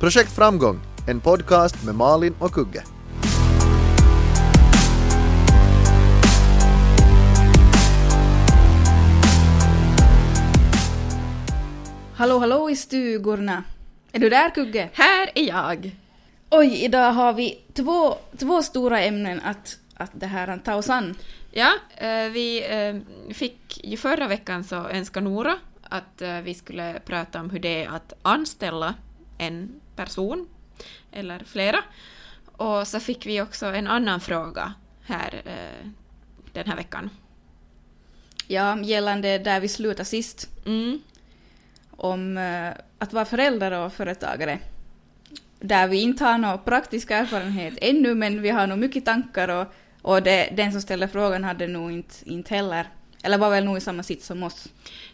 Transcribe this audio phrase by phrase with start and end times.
[0.00, 2.82] Projekt Framgång, en podcast med Malin och Kugge.
[12.14, 13.64] Hallå hallå i stugorna!
[14.12, 14.90] Är du där Kugge?
[14.92, 15.96] Här är jag.
[16.50, 21.14] Oj, idag har vi två, två stora ämnen att, att det här ta oss an.
[21.50, 22.96] Ja, eh, vi eh,
[23.34, 27.84] fick ju förra veckan så önskade Nora att eh, vi skulle prata om hur det
[27.84, 28.94] är att anställa
[29.38, 30.48] en person,
[31.12, 31.78] eller flera.
[32.52, 35.42] Och så fick vi också en annan fråga här
[36.52, 37.10] den här veckan.
[38.46, 40.50] Ja, gällande där vi slutade sist.
[40.66, 41.00] Mm.
[41.90, 42.38] Om
[42.98, 44.58] att vara förälder och företagare.
[45.60, 49.66] Där vi inte har någon praktisk erfarenhet ännu, men vi har nog mycket tankar och,
[50.02, 52.88] och det, den som ställde frågan hade nog inte, inte heller,
[53.22, 54.68] eller var väl nog i samma sits som oss,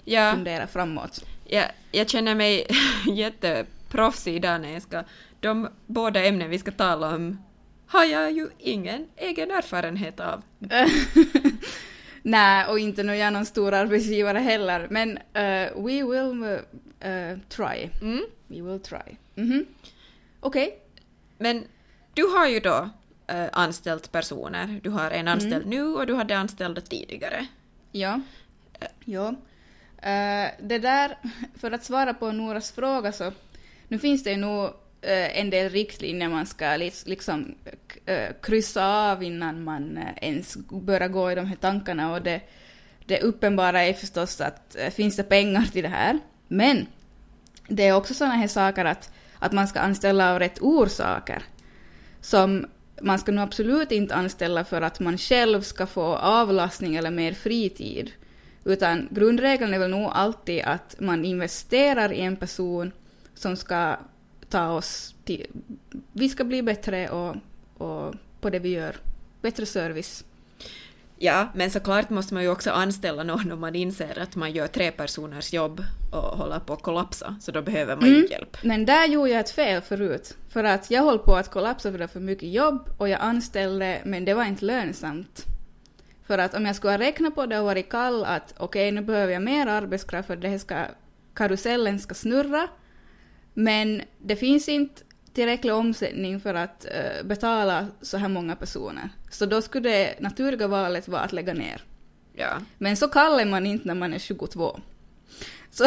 [0.05, 0.33] ja.
[0.33, 1.25] fundera framåt.
[1.45, 2.67] Ja, jag känner mig
[3.13, 3.82] jätteproffsig
[4.27, 5.05] idag när jag ska...
[5.40, 7.38] De båda ämnen vi ska tala om
[7.87, 10.43] har jag ju ingen egen erfarenhet av.
[12.23, 17.90] Nej, och inte nog jag någon stor arbetsgivare heller, men uh, we will uh, try.
[18.01, 18.24] Mm.
[18.46, 19.16] We will try.
[19.37, 19.65] Mm -hmm.
[20.40, 20.66] Okej.
[20.66, 20.79] Okay.
[21.38, 21.65] Men
[22.15, 22.90] du har ju då
[23.27, 24.80] äh, anställt personer.
[24.82, 25.71] Du har en anställd mm.
[25.71, 27.46] nu och du hade anställda tidigare.
[27.93, 28.21] Ja.
[29.04, 29.29] Ja.
[29.29, 31.18] Uh, det där,
[31.54, 33.32] för att svara på Noras fråga så,
[33.93, 34.65] nu finns det ju nog
[35.02, 36.76] eh, en del riktlinjer man ska
[37.07, 37.54] liksom
[38.07, 42.40] eh, kryssa av innan man eh, ens börjar gå i de här tankarna och det,
[43.07, 46.18] det uppenbara är förstås att finns det pengar till det här?
[46.49, 46.87] Men
[47.68, 51.43] det är också sådana här saker att att man ska anställa av rätt orsaker.
[52.21, 52.66] Som
[53.02, 57.32] man ska nog absolut inte anställa för att man själv ska få avlastning eller mer
[57.32, 58.10] fritid.
[58.65, 62.93] Utan grundregeln är väl nog alltid att man investerar i en person
[63.35, 63.97] som ska
[64.49, 65.47] ta oss till...
[66.12, 67.37] Vi ska bli bättre och,
[67.78, 68.97] och på det vi gör.
[69.41, 70.25] Bättre service.
[71.25, 74.67] Ja, men såklart måste man ju också anställa någon om man inser att man gör
[74.67, 78.21] tre personers jobb och håller på att kollapsa, så då behöver man mm.
[78.21, 78.56] ju hjälp.
[78.62, 81.99] Men där gjorde jag ett fel förut, för att jag höll på att kollapsa för
[81.99, 85.45] det var för mycket jobb och jag anställde, men det var inte lönsamt.
[86.27, 88.91] För att om jag skulle ha räknat på det och varit kall att okej, okay,
[88.91, 90.85] nu behöver jag mer arbetskraft för det ska,
[91.35, 92.69] karusellen ska snurra,
[93.55, 95.03] men det finns inte
[95.33, 99.09] tillräcklig omsättning för att uh, betala så här många personer.
[99.31, 101.83] Så då skulle det naturliga valet vara att lägga ner.
[102.33, 102.59] Ja.
[102.79, 104.81] Men så kallar man inte när man är 22.
[105.71, 105.85] Så,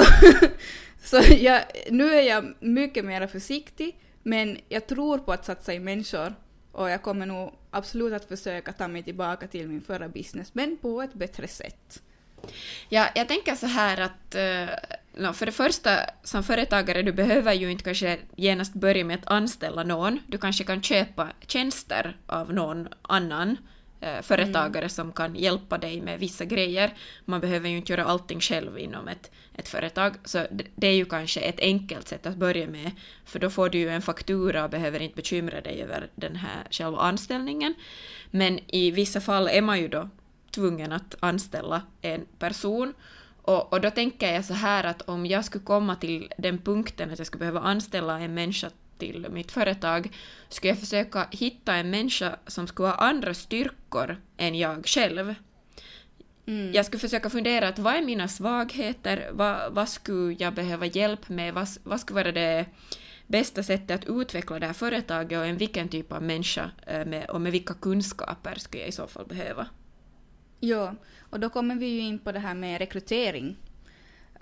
[1.04, 5.80] så jag, nu är jag mycket mer försiktig, men jag tror på att satsa i
[5.80, 6.34] människor
[6.72, 10.78] och jag kommer nog absolut att försöka ta mig tillbaka till min förra business, men
[10.78, 12.02] på ett bättre sätt.
[12.90, 17.72] Ja, jag tänker så här att uh, för det första, som företagare, du behöver ju
[17.72, 20.20] inte kanske genast börja med att anställa någon.
[20.28, 23.58] Du kanske kan köpa tjänster av någon annan
[24.04, 24.90] uh, företagare mm.
[24.90, 26.94] som kan hjälpa dig med vissa grejer.
[27.26, 30.96] Man behöver ju inte göra allting själv inom ett, ett företag, så det, det är
[30.96, 32.92] ju kanske ett enkelt sätt att börja med,
[33.26, 36.68] för då får du ju en faktura och behöver inte bekymra dig över den här
[36.72, 37.74] själva anställningen.
[38.32, 40.10] Men i vissa fall är man ju då
[40.56, 42.94] tvungen att anställa en person.
[43.42, 47.12] Och, och då tänker jag så här att om jag skulle komma till den punkten
[47.12, 50.12] att jag skulle behöva anställa en människa till mitt företag,
[50.50, 55.36] skulle jag försöka hitta en människa som skulle ha andra styrkor än jag själv.
[56.48, 56.74] Mm.
[56.74, 61.30] Jag skulle försöka fundera att vad är mina svagheter, vad, vad skulle jag behöva hjälp
[61.30, 62.66] med, vad, vad skulle vara det
[63.28, 67.30] bästa sättet att utveckla det här företaget och en vilken typ av människa eh, med,
[67.30, 69.68] och med vilka kunskaper skulle jag i så fall behöva.
[70.66, 70.96] Ja,
[71.30, 73.58] och då kommer vi ju in på det här med rekrytering.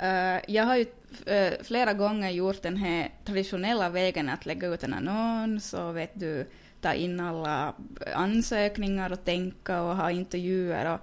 [0.02, 4.84] Uh, jag har ju uh, flera gånger gjort den här traditionella vägen att lägga ut
[4.84, 6.46] en annons och vet du,
[6.82, 7.74] ta in alla
[8.16, 11.00] ansökningar och tänka och ha intervjuer och,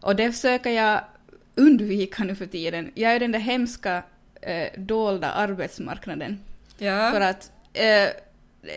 [0.00, 1.00] och det försöker jag
[1.54, 2.90] undvika nu för tiden.
[2.94, 4.02] Jag är den där hemska
[4.48, 6.40] uh, dolda arbetsmarknaden.
[6.78, 7.10] Ja.
[7.12, 7.52] För att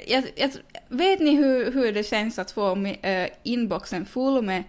[0.08, 0.52] jag, jag,
[0.88, 2.88] vet ni hur, hur det känns att få
[3.44, 4.64] inboxen full med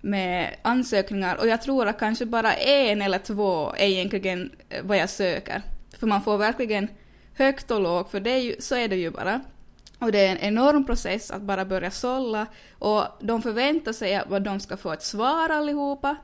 [0.00, 4.96] med ansökningar och jag tror att kanske bara en eller två är egentligen eh, vad
[4.96, 5.62] jag söker.
[5.98, 6.88] För man får verkligen
[7.34, 9.40] högt och lågt, för det är ju, så är det ju bara.
[9.98, 12.46] Och det är en enorm process att bara börja sålla
[12.78, 16.16] och de förväntar sig att de ska få ett svar allihopa.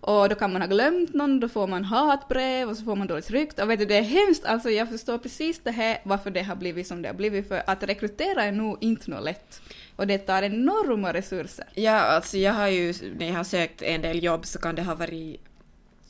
[0.00, 3.06] Och då kan man ha glömt någon, då får man hatbrev och så får man
[3.06, 3.62] dåligt rykte.
[3.62, 6.56] Och vet du, det är hemskt, alltså jag förstår precis det här varför det har
[6.56, 9.60] blivit som det har blivit, för att rekrytera är nog inte något lätt.
[10.00, 11.64] Och det tar enorma resurser.
[11.74, 14.82] Ja, alltså jag har ju, när jag har sökt en del jobb så kan det
[14.82, 15.40] ha varit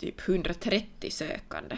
[0.00, 1.76] typ 130 sökande.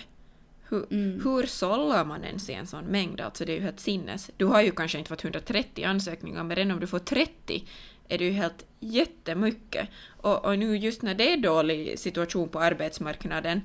[0.69, 1.21] Hur, Mm.
[1.25, 3.21] hur sållar man ens i en sån mängd?
[3.21, 4.31] Alltså det är ju helt sinnes.
[4.37, 7.65] Du har ju kanske inte fått 130 ansökningar, men redan om du får 30
[8.09, 9.89] är det ju helt jättemycket.
[10.21, 13.61] Och, och nu just när det är dålig situation på arbetsmarknaden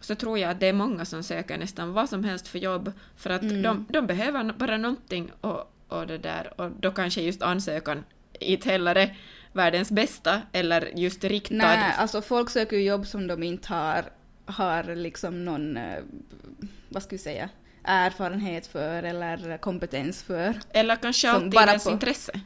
[0.00, 2.92] så tror jag att det är många som söker nästan vad som helst för jobb
[3.16, 3.62] för att Mm.
[3.62, 8.04] de, de behöver bara någonting och, och det där och då kanske just ansökan
[8.40, 9.16] inte heller är
[9.52, 11.54] världens bästa eller just riktad.
[11.56, 14.04] Nej, alltså folk söker ju jobb som de inte har,
[14.46, 15.98] har liksom någon, eh,
[16.88, 17.48] vad ska vi säga,
[17.84, 20.54] erfarenhet för eller kompetens för.
[20.70, 22.40] Eller kanske alltid bara ens på- intresse.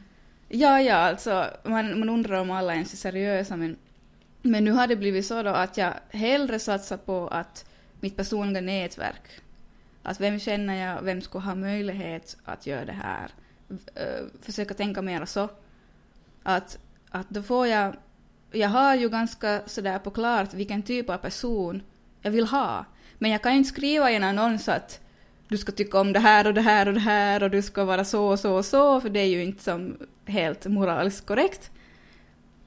[0.49, 3.77] Ja, ja, alltså man, man undrar om alla ens är seriösa men,
[4.41, 7.65] men nu har det blivit så då att jag hellre satsar på att
[7.99, 9.21] mitt personliga nätverk,
[10.07, 13.29] att vem känner jag, vem skulle ha möjlighet att göra det här,
[13.95, 15.49] eh, försöka tänka mer så.
[16.43, 17.95] Att, att då får jag,
[18.51, 21.81] jag har ju ganska sådär på klart vilken typ av person
[22.21, 22.85] jag vill ha,
[23.17, 24.99] men jag kan ju inte skriva i en annons att
[25.47, 27.85] du ska tycka om det här och det här och det här och du ska
[27.85, 31.71] vara så och så och så, för det är ju inte som helt moraliskt korrekt.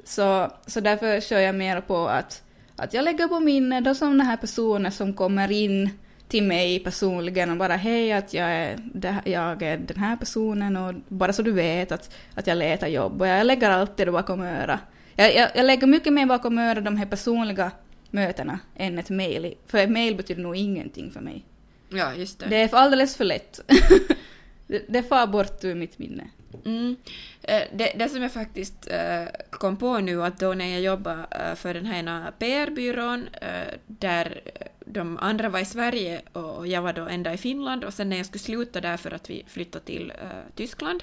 [0.05, 2.43] Så, så därför kör jag mer på att,
[2.77, 5.91] att jag lägger på minne då sådana här personer som kommer in
[6.31, 8.79] till mig personligen och bara hej att jag är,
[9.25, 13.21] jag är den här personen och bara så du vet att, att jag letar jobb
[13.21, 14.81] och jag lägger alltid det bakom öra.
[15.17, 17.71] Jag, jag, jag lägger mycket mer bakom öra de här personliga
[18.11, 21.44] mötena än ett mail, för ett mail betyder nog ingenting för mig.
[21.88, 22.47] Ja, just det.
[22.47, 23.61] Det är alldeles för lätt.
[24.67, 26.31] det, det far bort ur mitt minne.
[26.65, 26.97] Mm.
[27.43, 31.27] Eh, Det, det som jag faktiskt eh, kom på nu att då när jag jobbade
[31.31, 33.29] eh, för den här PR-byrån
[33.87, 34.41] där
[34.93, 38.17] de andra var i Sverige och jag var då ända i Finland och sen när
[38.17, 41.03] jag skulle sluta där för att vi flyttade till uh, Tyskland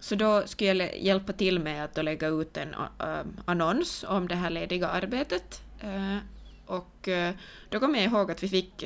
[0.00, 4.34] så då skulle jag hjälpa till med att lägga ut en uh, annons om det
[4.34, 5.62] här lediga arbetet.
[5.84, 6.18] Uh,
[6.66, 7.08] och
[7.68, 8.84] då kommer jag ihåg att vi fick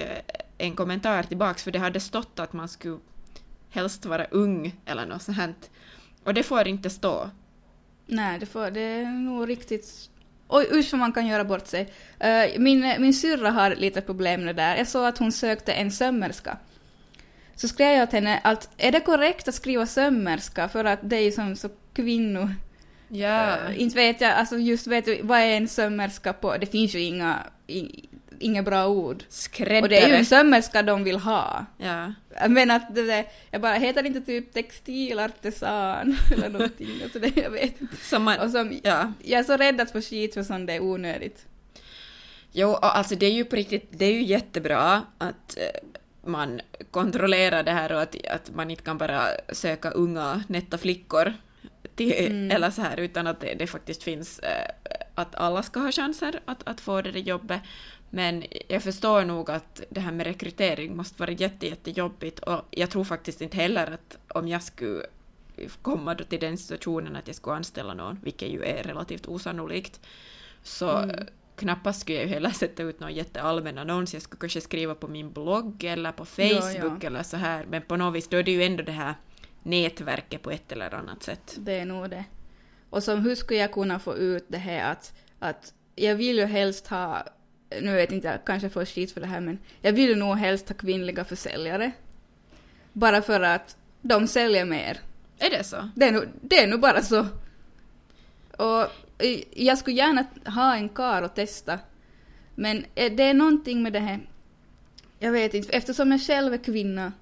[0.58, 2.98] en kommentar tillbaks för det hade stått att man skulle
[3.70, 5.70] helst vara ung eller något sånt.
[6.24, 7.30] Och det får inte stå.
[8.06, 10.09] Nej, det, får, det är nog riktigt...
[10.52, 11.92] Oj, usch vad man kan göra bort sig.
[12.18, 14.76] Eh, min, min syrra har lite problem med det där.
[14.76, 16.56] Jag såg att hon sökte en sömmerska.
[17.54, 21.16] Så skrev jag åt henne att är det korrekt att skriva sömmerska för att det
[21.16, 22.48] är ju som så kvinno...
[23.08, 23.56] Ja.
[23.56, 26.56] Eh, inte vet jag, alltså just vet du, vad är en sömmerska på?
[26.56, 28.08] Det finns ju inga, i,
[28.40, 29.24] inga bra ord.
[29.28, 29.82] Skräddare.
[29.82, 31.66] Och det är ju en sömmerska de vill ha.
[31.78, 32.12] Ja.
[32.48, 37.00] Men att det jag bara, heter det inte typ textilartisan eller någonting?
[37.02, 37.96] Alltså det, jag vet inte.
[37.96, 39.12] Som man, Och som, ja.
[39.22, 41.46] jag är så rädd att få skit för sånt, det är onödigt.
[42.52, 45.88] Jo, alltså det är ju på riktigt, det är ju jättebra att eh,
[46.30, 46.60] man
[46.90, 49.22] kontrollerar det här och att, att man inte kan bara
[49.52, 51.32] söka unga nätta flickor
[51.94, 52.50] till, Mm.
[52.50, 54.70] eller så här, utan att det, det faktiskt finns eh,
[55.14, 57.60] att alla ska ha chanser att, att få det där jobbet.
[58.10, 62.90] Men jag förstår nog att det här med rekrytering måste vara jätte, jättejobbigt och jag
[62.90, 65.06] tror faktiskt inte heller att om jag skulle
[65.82, 70.00] komma då till den situationen att jag skulle anställa någon, vilket ju är relativt osannolikt,
[70.62, 71.26] så Mm.
[71.56, 74.12] knappast skulle jag ju heller sätta ut någon jätteallmän annons.
[74.14, 77.06] Jag skulle kanske skriva på min blogg eller på Ja, Facebook ja.
[77.06, 79.14] eller så här, men på något vis då är det ju ändå det här
[79.62, 81.56] nätverket på ett eller annat sätt.
[81.58, 82.24] Det är nog det.
[82.90, 86.44] Och som hur skulle jag kunna få ut det här att, att jag vill ju
[86.44, 87.22] helst ha,
[87.82, 90.68] nu vet inte jag, kanske får skit för det här men jag vill nog helst
[90.68, 91.92] ha kvinnliga försäljare.
[92.92, 95.00] Bara för att de säljer mer.
[95.38, 95.90] Är det så?
[95.94, 97.26] Det är nog, det är nog bara så.
[98.56, 98.86] Och
[99.50, 101.78] jag skulle gärna ha en kar och testa.
[102.54, 104.20] Men det är någonting med det här,
[105.18, 107.12] jag vet inte, eftersom jag själv är kvinna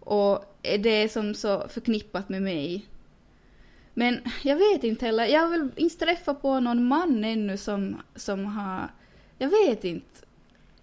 [0.00, 2.86] och är det som så förknippat med mig.
[3.94, 8.02] Men jag vet inte heller, jag har väl inte träffat på någon man ännu som,
[8.14, 8.88] som har,
[9.42, 10.06] jag vet inte.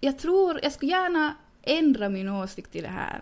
[0.00, 3.20] Jag tror, jag skulle gärna ändra min åsikt i det här.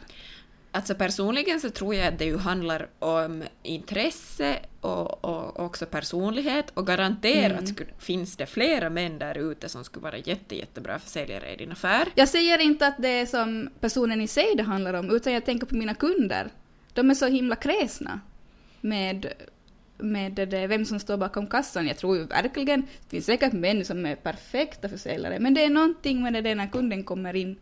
[0.70, 6.70] Alltså personligen så tror jag att det ju handlar om intresse och, och också personlighet
[6.74, 7.88] och garanterat Mm.
[7.98, 12.08] finns det flera män där ute som skulle vara jätte, jättebra försäljare i din affär.
[12.14, 15.44] Jag säger inte att det är som personen i sig det handlar om, utan jag
[15.44, 16.48] tänker på mina kunder.
[16.92, 18.20] De är så himla kräsna
[18.80, 19.32] med,
[19.98, 21.86] med det, det, vem som står bakom kassan.
[21.86, 25.70] Jag tror ju verkligen, det finns säkert män som är perfekta försäljare, men det är
[25.70, 27.56] någonting med det där när kunden kommer in,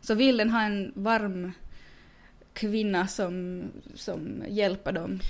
[0.00, 1.52] så vill den ha en varm
[2.54, 3.62] kvinna som,
[3.94, 5.20] som hjälper dem.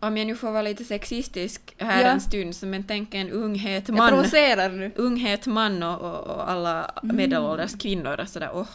[0.00, 2.08] Om jag nu får vara lite sexistisk här Ja.
[2.08, 4.90] en stund, så men tänk en unghet Jag man, provocerar nu.
[4.96, 7.16] unghet man och, och, och alla Mm.
[7.16, 8.68] medelålders kvinnor och sådär åh.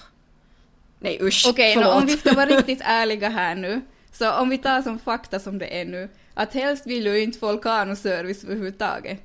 [0.99, 1.95] Nej usch, Okej, förlåt.
[1.95, 5.57] om vi ska vara riktigt ärliga här nu, så om vi tar som fakta som
[5.57, 9.19] det är nu, att helst vill ju inte folk ha någon service överhuvudtaget.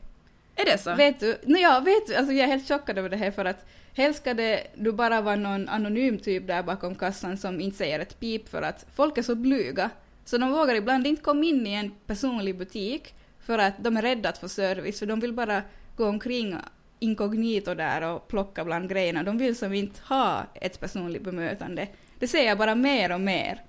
[0.57, 0.95] Är det så?
[0.95, 1.39] Vet du?
[1.43, 4.21] No, ja, vet du, alltså jag är helt chockad över det här för att helst
[4.21, 8.21] ska det du bara vara någon anonym typ där bakom kassan som inte säger ett
[8.21, 9.91] pip för att folk är så blyga.
[10.25, 14.03] Så de vågar ibland inte komma in i en personlig butik för att de är
[14.03, 15.63] rädda att få service, för de vill bara
[15.97, 16.57] gå omkring
[16.99, 19.23] inkognito där och plocka bland grejerna.
[19.23, 21.89] De vill som inte ha ett personligt bemötande.
[22.19, 23.63] Det ser jag bara mer och mer.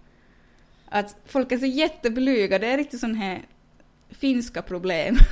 [0.90, 3.42] Att folk är så jätteblyga, det är riktigt sån här
[4.10, 5.18] finska problem.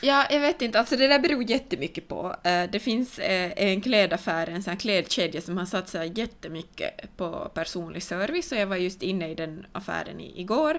[0.00, 2.36] Ja, jag vet inte, alltså det där beror jättemycket på.
[2.44, 7.50] Eh, det finns eh, en klädaffär, en sån här klädkedja som har satsat jättemycket på
[7.54, 10.78] personlig service och jag var just inne i den affären igår.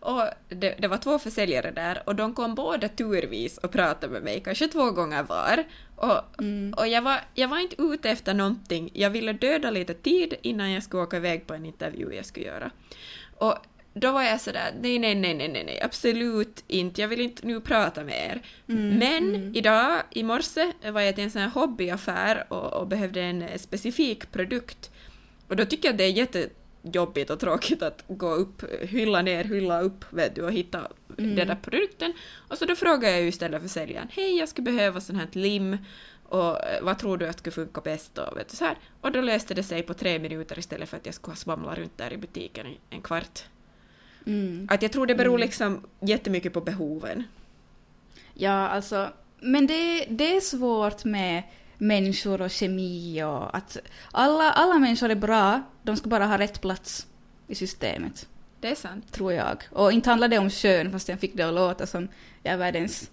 [0.00, 4.22] Och det, det var två försäljare där och de kom båda turvis och pratade med
[4.22, 5.64] mig, kanske två gånger var.
[5.96, 6.18] Och,
[6.80, 10.70] och jag, var, jag var inte ute efter någonting, jag ville döda lite tid innan
[10.70, 12.70] jag skulle åka iväg på en intervju jag skulle göra.
[13.38, 13.54] Och
[13.94, 17.60] då var jag sådär, nej, nej, nej, nej, nej, absolut inte, jag vill inte nu
[17.60, 18.42] prata med er.
[18.98, 23.58] Men idag, i morse, var jag till en sån här hobbyaffär och, och behövde en
[23.58, 24.90] specifik produkt.
[25.48, 26.10] Och då tycker jag det är
[26.86, 31.36] jättejobbigt och tråkigt att gå upp, hylla ner, hylla upp, vet du, och hitta den
[31.36, 32.12] där produkten.
[32.48, 35.28] Och så då frågade jag ju istället för säljaren, hej, jag skulle behöva sån här
[35.32, 35.78] lim,
[36.28, 38.78] och eh, vad tror du att skulle funka bäst och vet du så här.
[39.00, 41.78] Och då löste det sig på tre minuter istället för att jag skulle ha svamlat
[41.78, 43.44] runt där i butiken i en kvart.
[44.26, 44.68] Mm.
[44.70, 47.24] Att jag tror det beror liksom jättemycket på behoven.
[48.34, 49.08] Ja, alltså,
[49.40, 51.42] men det, det är svårt med
[51.78, 53.76] människor och kemi och att
[54.12, 57.06] alla, alla människor är bra, de ska bara ha rätt plats
[57.46, 58.28] i systemet,
[58.60, 59.12] Det är sant.
[59.12, 59.62] tror jag.
[59.70, 62.08] Och inte handlar det om kön, fast jag fick det att låta som
[62.42, 63.10] jag är världens,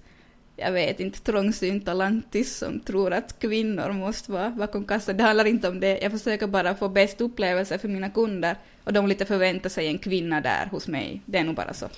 [0.55, 5.17] jag vet inte, trångsynta lantis som tror att kvinnor måste vara bakom kassan.
[5.17, 8.93] Det handlar inte om det, jag försöker bara få bäst upplevelse för mina kunder och
[8.93, 11.21] de lite förväntar sig en kvinna där hos mig.
[11.25, 11.89] Det är nog bara så.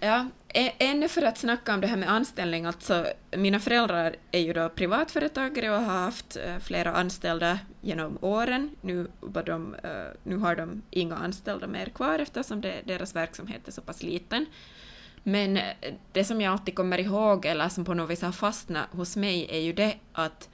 [0.00, 3.06] Ja, ännu för att snacka om det här med anställning, alltså
[3.36, 8.70] mina föräldrar är ju då privatföretagare och har haft eh, flera anställda genom åren.
[8.80, 9.90] Nu, var de, eh,
[10.22, 14.46] nu har de inga anställda mer kvar eftersom det, deras verksamhet är så pass liten.
[15.22, 15.74] Men eh,
[16.12, 19.46] det som jag alltid kommer ihåg, eller som på något vis har fastnat hos mig,
[19.50, 20.48] är ju det att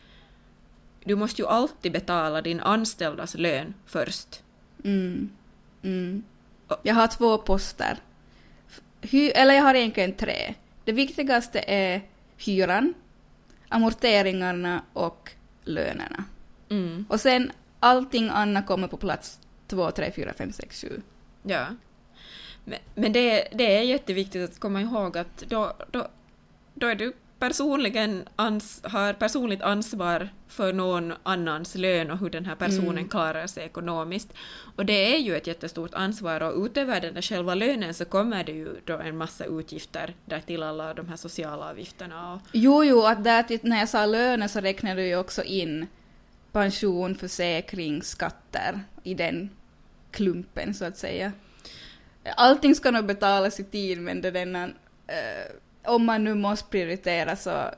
[1.04, 4.42] du måste ju alltid betala din anställdas lön först.
[4.84, 5.30] Mm.
[5.82, 6.24] Mm.
[6.82, 7.98] Jag har två poster.
[9.00, 10.54] Hy, eller jag har egentligen tre.
[10.84, 12.02] Det viktigaste är
[12.36, 12.94] hyran,
[13.68, 15.30] amorteringarna och
[15.64, 16.24] lönerna.
[16.70, 17.06] Mm.
[17.08, 21.02] Och sen allting annat kommer på plats två, tre, fyra, fem, sex, sju.
[21.42, 21.66] Ja.
[22.64, 26.08] Men, men det, det är jätteviktigt att komma ihåg att då, då,
[26.74, 32.44] då är du personligen ans, har personligt ansvar för någon annans lön och hur den
[32.44, 33.08] här personen Mm.
[33.08, 34.32] klarar sig ekonomiskt.
[34.76, 38.44] Och det är ju ett jättestort ansvar och utöver den där själva lönen så kommer
[38.44, 42.84] det ju då en massa utgifter där till alla de här sociala avgifterna och Jo,
[42.84, 45.86] jo, att där till, när jag sa löner så räknade du ju också in
[46.52, 49.50] pension, försäkring, skatter i den
[50.10, 51.32] klumpen så att säga.
[52.36, 54.64] Allting ska nog betalas i tid men det denna,
[55.06, 55.52] eh,
[55.88, 57.70] om man nu måste prioritera så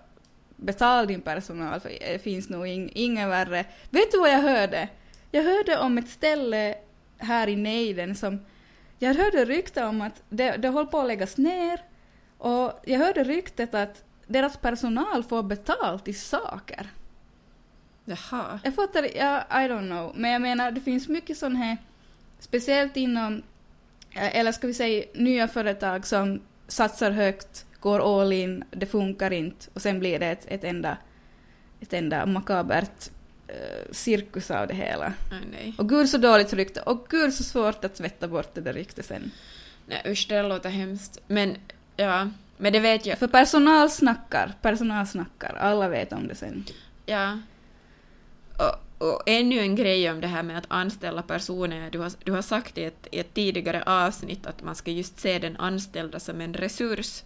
[0.56, 3.64] betal din personal för det finns nog ing, ingen värre.
[3.90, 4.88] Vet du vad jag hörde?
[5.30, 6.74] Jag hörde om ett ställe
[7.18, 8.40] här i nejden som
[8.98, 11.80] jag hörde rykte om att det, det håller på att läggas ner
[12.38, 16.90] och jag hörde ryktet att deras personal får betalt i saker.
[18.04, 18.60] jaha.
[18.64, 21.76] Jag fattar, ja, I don't know, men jag menar det finns mycket sån här,
[22.38, 23.42] speciellt inom,
[24.10, 29.32] eh, eller ska vi säga nya företag som satsar högt, går all in, det funkar
[29.32, 30.96] inte och sen blir det ett, ett enda,
[31.80, 33.10] ett enda makabert
[33.48, 35.12] eh, cirkus av det hela.
[35.52, 35.74] Nej.
[35.78, 39.06] Och gud så dåligt rykte, och gud så svårt att tvätta bort det där ryktet
[39.06, 39.30] sen.
[39.86, 41.18] nej usch, det låter hemskt.
[41.26, 41.56] Men
[41.96, 43.18] ja, men det vet jag.
[43.18, 46.64] För personal snackar, personal snackar, alla vet om det sen.
[47.06, 47.38] Ja.
[48.58, 51.90] Och, och ännu en grej om det här med att anställa personer.
[51.90, 55.20] Du har, du har sagt i ett, i ett tidigare avsnitt att man ska just
[55.20, 57.22] se den anställda som en resurs.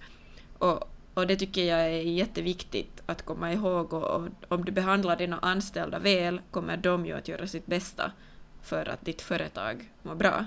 [0.58, 3.92] Och, och det tycker jag är jätteviktigt att komma ihåg.
[3.92, 8.12] Och, och om du behandlar dina anställda väl kommer de ju att göra sitt bästa
[8.62, 10.46] för att ditt företag mår bra.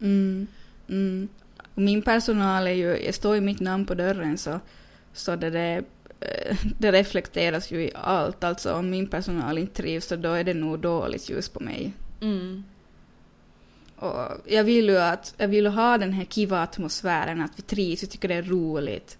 [0.00, 0.46] Mm,
[0.88, 1.28] mm.
[1.74, 4.60] Och min personal är ju, jag står ju mitt namn på dörren så,
[5.12, 5.82] så det,
[6.20, 8.44] eh, det reflekteras ju i allt.
[8.44, 11.92] Alltså om min personal inte trivs så då är det nog dåligt ljus på mig.
[12.20, 12.64] Mm.
[13.96, 18.02] Och jag vill ju att, jag vill ha den här kiva atmosfären, att vi trivs,
[18.02, 19.18] vi tycker det är roligt.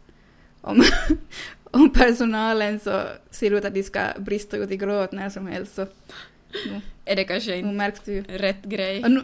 [0.61, 0.85] Om,
[1.65, 5.75] om personalen så ser ut att de ska brista ut i gråt när som helst
[5.75, 5.87] så
[6.67, 8.23] nu, Är det kanske inte märks det ju.
[8.23, 9.03] rätt grej?
[9.03, 9.23] Nu,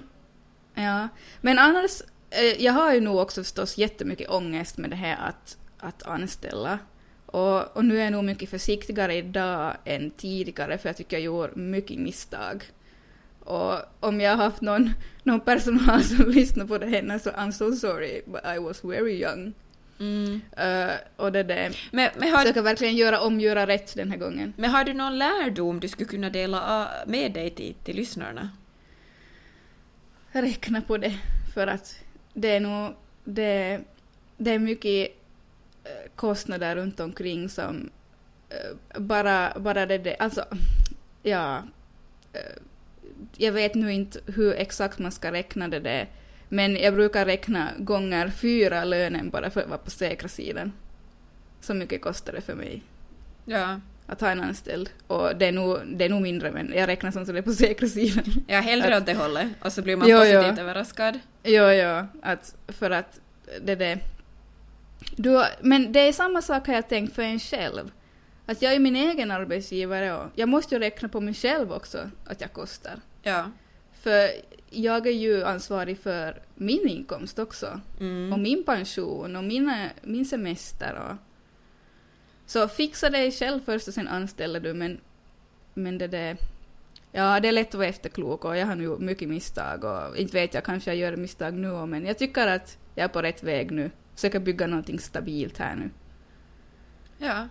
[0.75, 1.09] ja,
[1.41, 5.57] men annars, eh, jag har ju nog också förstås jättemycket ångest med det här att,
[5.79, 6.79] att anställa.
[7.27, 11.25] Och, och nu är jag nog mycket försiktigare idag än tidigare för jag tycker jag
[11.25, 12.65] gjorde mycket misstag.
[13.41, 14.91] Och om jag har haft någon,
[15.23, 19.23] någon personal som lyssnar på det här så I'm so sorry but I was very
[19.23, 19.53] young.
[20.01, 20.41] Mm.
[20.59, 21.89] Uh, och det där.
[21.93, 24.53] Men, men, har, Försöka verkligen göra om, göra rätt den här gången.
[24.57, 28.51] men har du någon lärdom du skulle kunna dela a- med dig till, till lyssnarna?
[30.33, 31.19] räkna på det
[31.55, 31.99] för att
[32.33, 33.81] det är nog det,
[34.37, 35.11] det är mycket
[35.85, 37.91] eh, kostnader runt omkring som
[38.49, 40.45] eh, bara, bara det, det alltså
[41.23, 41.63] ja
[43.37, 46.09] jag vet nu inte hur exakt man ska räkna det där
[46.55, 50.73] men jag brukar räkna gånger fyra lönen bara för att vara på säkra sidan.
[51.61, 52.83] Så mycket kostar det för mig
[53.45, 53.81] Ja.
[54.07, 54.91] att ha en anställd.
[55.07, 57.43] Och det är nog, det är nog mindre men jag räknar som så det är
[57.43, 58.25] på säkra sidan.
[58.47, 59.49] Ja, hellre Att- åt det hållet.
[59.65, 60.63] Och så blir man Jo, positivt jo.
[60.63, 61.19] överraskad.
[61.43, 63.21] Ja, ja, att för att
[63.63, 63.99] det det...
[65.17, 67.91] Du, men det är samma sak har jag tänkt för en själv.
[68.47, 72.11] Att jag är min egen arbetsgivare och jag måste ju räkna på mig själv också
[72.27, 73.01] att jag kostar.
[73.23, 73.45] Ja.
[74.05, 74.31] För
[74.71, 77.81] jag är ju ansvarig för min inkomst också.
[78.01, 78.33] Mm.
[78.33, 81.17] Och min pension och mina, min semester och...
[82.47, 85.01] Så fixa dig själv först och sen anställer du men...
[85.75, 86.37] Men det där...
[87.13, 90.35] Ja, det är lätt att vara efterklok och jag har nu mycket misstag och inte
[90.35, 93.43] vet jag, kanske jag gör misstag nu men jag tycker att jag är på rätt
[93.43, 93.91] väg nu.
[94.15, 95.91] Försöker bygga någonting stabilt här nu.
[97.19, 97.49] Ja.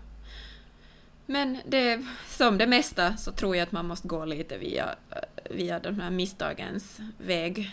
[1.26, 4.90] Men det, som det mesta så tror jag att man måste gå lite via,
[5.50, 7.72] via de här misstagens väg.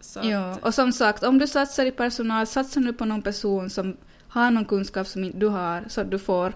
[0.00, 3.22] Så Ja, att, och som sagt, om du satsar i personal, satsa nu på någon
[3.22, 3.96] person som
[4.28, 6.52] har någon kunskap som du har, så att du får...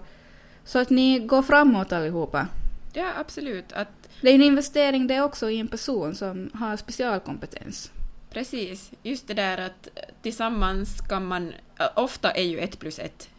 [0.63, 2.47] Så att ni går framåt allihopa.
[2.93, 3.71] ja, absolut.
[3.73, 3.87] Att,
[4.21, 7.91] Det är en investering det också i en person som har specialkompetens.
[8.29, 9.87] precis, just det där att
[10.21, 11.53] tillsammans kan man...
[11.95, 13.29] Ofta är ju ett plus ett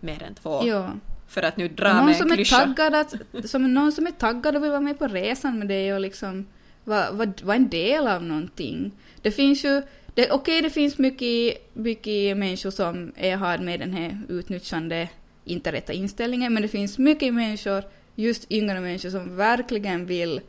[0.00, 0.66] mer än två.
[0.66, 0.90] Ja.
[1.34, 2.56] För att nu dra någon med som en är klyscha.
[2.56, 3.14] taggad att,
[3.50, 6.46] som någon som är taggad och vill vara med på resan med det och liksom
[6.84, 8.92] vara var, var en del av någonting.
[9.22, 9.82] Det finns ju,
[10.14, 15.08] det, okej det finns mycket, mycket människor som är, har med den här utnyttjande,
[15.44, 20.40] inte rätta inställningen, men det finns mycket människor, just yngre människor som verkligen vill,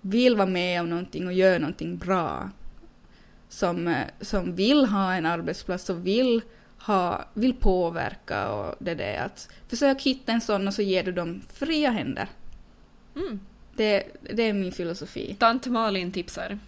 [0.00, 2.50] vill vara med om någonting och göra någonting bra.
[3.48, 6.42] Som, eh, som vill ha en arbetsplats och vill
[6.78, 11.12] ha, vill påverka och det där att försök hitta en sån och så ger du
[11.12, 12.28] dem fria händer.
[13.16, 13.40] Mm.
[13.76, 14.02] Det,
[14.34, 15.36] det är min filosofi.
[15.38, 16.58] Tant Malin tipsar.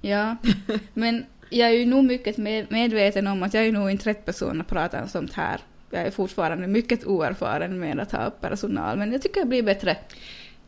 [0.00, 0.36] Ja,
[0.94, 4.24] men jag är ju nog mycket med, medveten om att jag är nog inte rätt
[4.24, 5.60] person att prata om sånt här.
[5.90, 9.62] Jag är fortfarande mycket oerfaren med att ha upp personal, men jag tycker jag blir
[9.62, 9.90] bättre.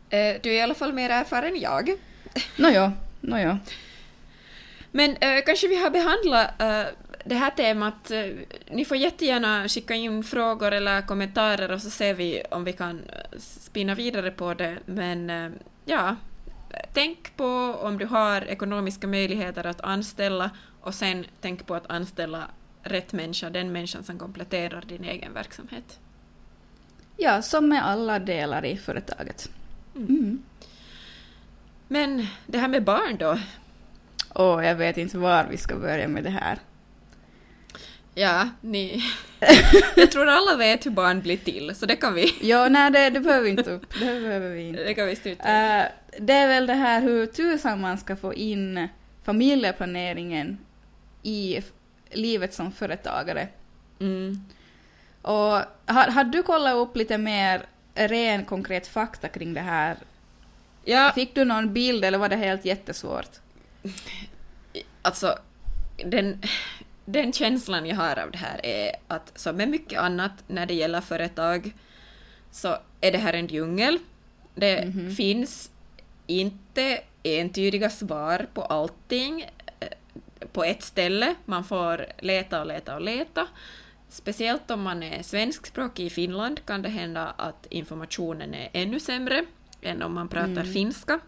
[0.09, 1.89] Eh, Du är i alla fall mer erfaren än jag.
[2.57, 3.57] Nåjo, nåjo.
[4.91, 6.83] Men eh, kanske vi har behandlat eh,
[7.25, 8.11] det här temat.
[8.11, 8.25] Eh,
[8.71, 12.99] ni får jättegärna skicka in frågor eller kommentarer och så ser vi om vi kan
[12.99, 14.77] eh, spinna vidare på det.
[14.85, 15.51] Men eh,
[15.85, 16.15] ja,
[16.93, 17.45] tänk på
[17.81, 20.51] om du har ekonomiska möjligheter att anställa
[20.81, 22.43] och sen tänk på att anställa
[22.83, 25.99] rätt människa, den människan som kompletterar din egen verksamhet.
[27.17, 29.49] Ja, som med alla delar i företaget.
[29.95, 30.43] Mm.
[31.87, 33.39] Men det här med barn då?
[34.29, 36.59] Och jag vet inte var vi ska börja med det här.
[38.15, 39.03] Ja, ni...
[39.95, 43.09] Jag tror alla vet hur barn blir till, så det kan vi, Ja, nej, det,
[43.09, 43.93] det behöver vi inte upp.
[43.99, 44.83] Det behöver vi inte.
[44.83, 45.43] det kan vi sluta.
[45.43, 45.85] Eh,
[46.19, 48.87] det är väl det här hur tusan man ska få in
[49.23, 50.57] familjeplaneringen
[51.23, 51.59] i
[52.11, 53.47] livet som företagare.
[53.99, 54.43] Mm.
[55.21, 59.97] Och har, har du kollat upp lite mer ren konkret fakta kring det här?
[60.83, 63.29] Ja, Fick du någon bild eller var det helt jättesvårt?
[65.01, 65.39] alltså
[66.05, 66.41] den,
[67.11, 70.73] den känslan jag har av det här är att som med mycket annat när det
[70.73, 71.73] gäller företag
[72.51, 73.99] så är det här en djungel.
[74.55, 75.15] Det Mhm.
[75.15, 75.71] finns
[76.27, 79.41] inte entydiga svar på allting
[79.79, 79.87] eh,
[80.53, 81.35] på ett ställe.
[81.45, 83.47] Man får leta och leta och leta.
[84.09, 89.45] Speciellt om man är svenskspråkig i Finland kan det hända att informationen är ännu sämre
[89.81, 90.73] än om man pratar Mm.
[90.73, 91.19] finska.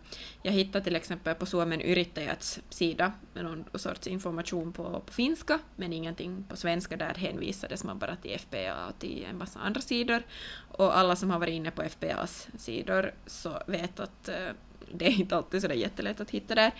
[0.44, 5.60] Jag hittade till exempel på Suomen Yrittäjäts sida med någon sorts information på, på finska,
[5.76, 6.98] men ingenting på svenska.
[6.98, 10.24] Där hänvisades man bara till FPA och till en massa andra sidor.
[10.72, 14.50] Och alla som har varit inne på FPAs sidor så vet att eh,
[14.94, 16.72] det är inte alltid så där jättelätt att hitta där.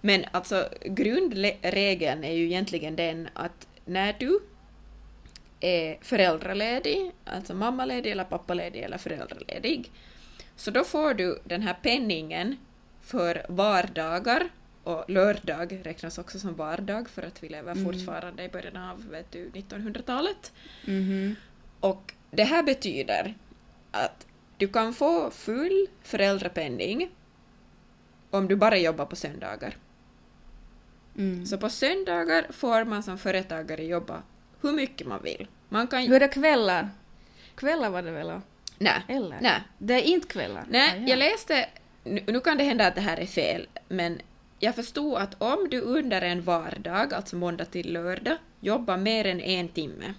[0.00, 4.40] Men alltså grundregeln är ju egentligen den att när du
[5.60, 9.92] är föräldraledig, alltså mammaledig eller pappaledig eller föräldraledig,
[10.56, 12.56] så då får du den här penningen
[13.00, 14.48] för vardagar
[14.82, 17.84] och lördag räknas också som vardag för att vi lever Mm.
[17.84, 20.52] fortfarande i början av vet du, 1900-talet.
[20.84, 21.36] Mhm.
[21.80, 23.34] Och det här betyder
[23.90, 27.10] att du kan få full föräldrapenning
[28.30, 29.76] om du bara jobbar på söndagar.
[31.16, 31.46] Mm.
[31.46, 34.22] Så på söndagar får man som företagare jobba
[34.60, 35.46] hur mycket man vill.
[35.68, 36.02] Man kan...
[36.02, 36.88] Hur är det kvällar?
[37.54, 38.28] Kvällar var det väl?
[38.28, 38.40] då?
[38.78, 39.02] Nej.
[39.08, 39.38] Eller?
[39.40, 39.60] Nej.
[39.78, 40.64] Det är inte kvällar?
[40.68, 41.08] Nej, Ah, ja.
[41.08, 41.68] jag läste,
[42.04, 44.20] nu, nu kan det hända att det här är fel, men
[44.58, 49.40] jag förstod att om du under en vardag, alltså måndag till lördag, jobbar mer än
[49.40, 50.14] en timme,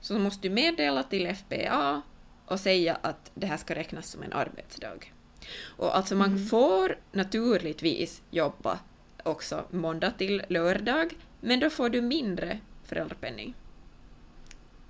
[0.00, 2.02] så måste du meddela till FBA
[2.46, 4.98] och säga att det här ska räknas som en arbetsdag.
[5.76, 6.46] Och alltså man Mm.
[6.46, 8.78] får naturligtvis jobba
[9.22, 13.54] också måndag till lördag, men då får du mindre föräldrapenning.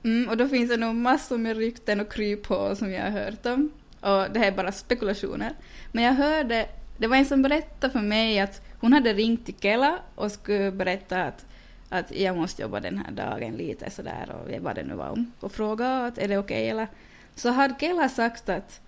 [0.03, 3.47] Mm, och då finns det nog massor med rykten och kryphål som jag har hört
[3.47, 3.71] om.
[4.01, 5.53] Och det här är bara spekulationer.
[5.93, 9.55] Men jag hörde, det var en som berättade för mig att hon hade ringt till
[9.61, 11.47] Kela och skulle berätta att,
[11.89, 15.33] att jag måste jobba den här dagen lite sådär och vad det nu var om.
[15.41, 16.87] Och fråga att är det okej eller?
[17.35, 18.81] Så hade Kela sagt att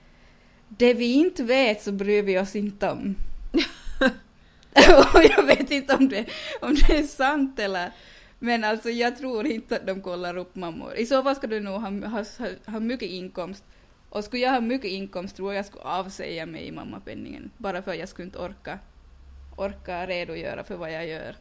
[0.68, 3.14] det vi inte vet så bryr vi oss inte om.
[5.14, 6.25] och jag vet inte om det,
[6.61, 7.90] om det är sant eller
[8.42, 10.94] men alltså jag tror inte att de kollar upp mammor.
[10.96, 12.24] I så fall ska du nog ha, ha,
[12.66, 13.64] ha mycket inkomst.
[14.11, 17.50] Och skulle jag ha mycket inkomst tror jag jag skulle avsäga mig i mammapenningen.
[17.57, 18.78] Bara för att jag skulle inte orka,
[19.57, 21.37] orka redogöra för vad jag gör.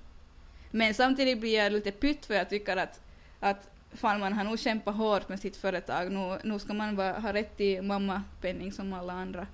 [0.71, 2.99] Men samtidigt blir jag lite pytt för jag tycker att,
[3.39, 6.11] att fan man har nog kämpat hårt med sitt företag.
[6.11, 9.47] Nu, nu ska man bara ha rätt till mammapenning som alla andra.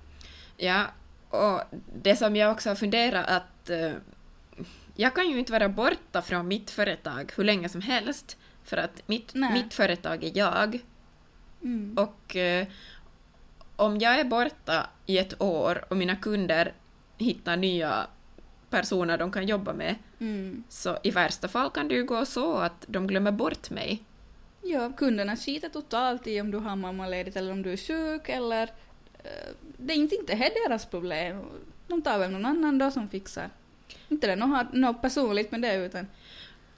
[0.56, 0.86] Ja,
[1.30, 1.60] och
[2.02, 3.92] det som jag också har funderat att eh,
[4.96, 9.02] jag kan ju inte vara borta från mitt företag hur länge som helst för att
[9.08, 9.52] mitt, Nej.
[9.52, 10.80] mitt företag är jag
[11.62, 11.98] Mm.
[11.98, 12.66] och eh,
[13.76, 16.72] om jag är borta i ett år och mina kunder
[17.16, 18.06] hittar nya
[18.70, 20.64] personer de kan jobba med Mm.
[20.68, 24.02] så i värsta fall kan det ju gå så att de glömmer bort mig.
[24.62, 28.62] Ja, kunderna skiter totalt i om du har mammaledigt eller om du är sjuk eller...
[29.24, 31.42] eh, det är inte, inte deras problem.
[31.86, 33.50] De tar väl någon annan då som fixar.
[34.08, 36.06] Inte det något, något personligt med det utan...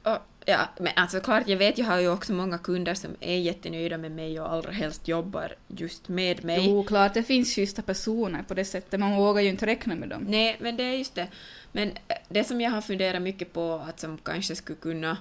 [0.02, 3.36] Och, ja, men alltså klart, jag vet, jag har ju också många kunder som är
[3.36, 6.66] jättenöjda med mig och allra helst jobbar just med mig.
[6.68, 9.00] Jo, klart det finns schyssta personer på det sättet.
[9.00, 10.24] Man vågar ju inte räkna med dem.
[10.28, 11.28] Nej, men det är just det.
[11.72, 15.16] Men eh, det som jag har funderat mycket på att som kanske skulle kunna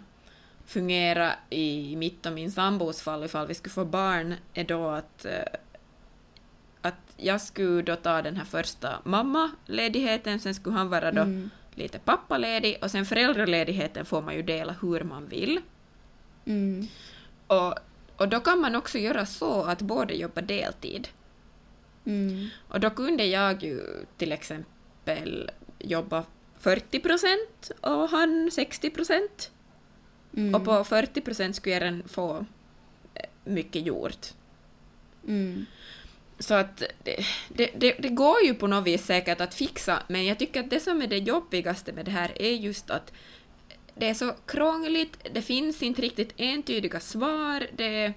[0.66, 5.26] fungera i mitt och min sambos fall ifall vi skulle få barn är då att,
[5.26, 5.32] eh,
[6.82, 11.50] att jag skulle då ta den här första mammaledigheten, sen skulle han vara då Mm.
[11.80, 15.62] Lite pappaledig och sen föräldraledigheten får man ju dela hur man vill.
[16.46, 16.88] Mm.
[17.48, 17.74] Och,
[18.18, 21.08] och då kan man också göra så att båda jobbar deltid.
[22.06, 22.48] Mm.
[22.68, 23.82] Och då kunde jag ju
[24.18, 26.24] till exempel jobba
[26.60, 29.52] 40 procent och han 60 procent.
[30.38, 30.56] Mm.
[30.56, 32.46] Och på 40 procent skulle jag redan få
[33.14, 34.28] eh, mycket gjort.
[35.28, 35.66] Mm.
[36.40, 40.26] Så att det, det, det, det går ju på något vis säkert att fixa, men
[40.26, 43.14] jag tycker att det som är det jobbigaste med det här är just att
[43.96, 48.14] det är så krångligt, det finns inte riktigt entydiga svar, det,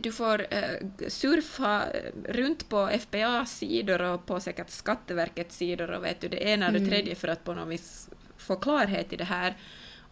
[0.00, 6.04] du får eh, surfa eh, runt på FBAs sidor och på säkert Skatteverkets sidor och
[6.04, 6.90] vet du, det ena och det Mm.
[6.90, 9.56] tredje för att på något vis få klarhet i det här.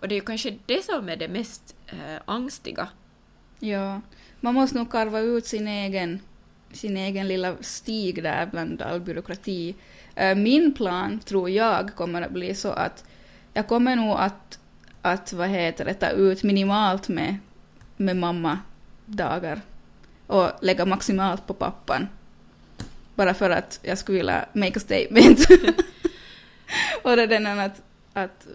[0.00, 2.88] Och det är ju kanske det som är det mest eh, angstiga.
[3.58, 4.00] Ja,
[4.40, 6.20] man måste nog karva ut sin egen,
[6.72, 9.74] sin egen lilla stig där bland all byråkrati.
[10.14, 13.04] Eh, Min plan, tror jag, kommer att bli så att
[13.52, 14.58] jag kommer nog att,
[15.02, 17.36] att vad heter det, ta ut minimalt med,
[17.96, 19.60] med mammadagar
[20.26, 22.08] och lägga maximalt på pappan.
[23.14, 25.38] Bara för att jag skulle vilja make a statement.
[27.02, 28.46] och det är den att, att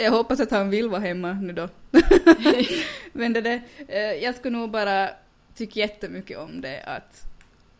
[0.00, 1.68] jag hoppas att han vill vara hemma nu då.
[3.12, 5.10] Men det där, eh, jag skulle nog bara
[5.54, 7.27] tycka jättemycket om det att,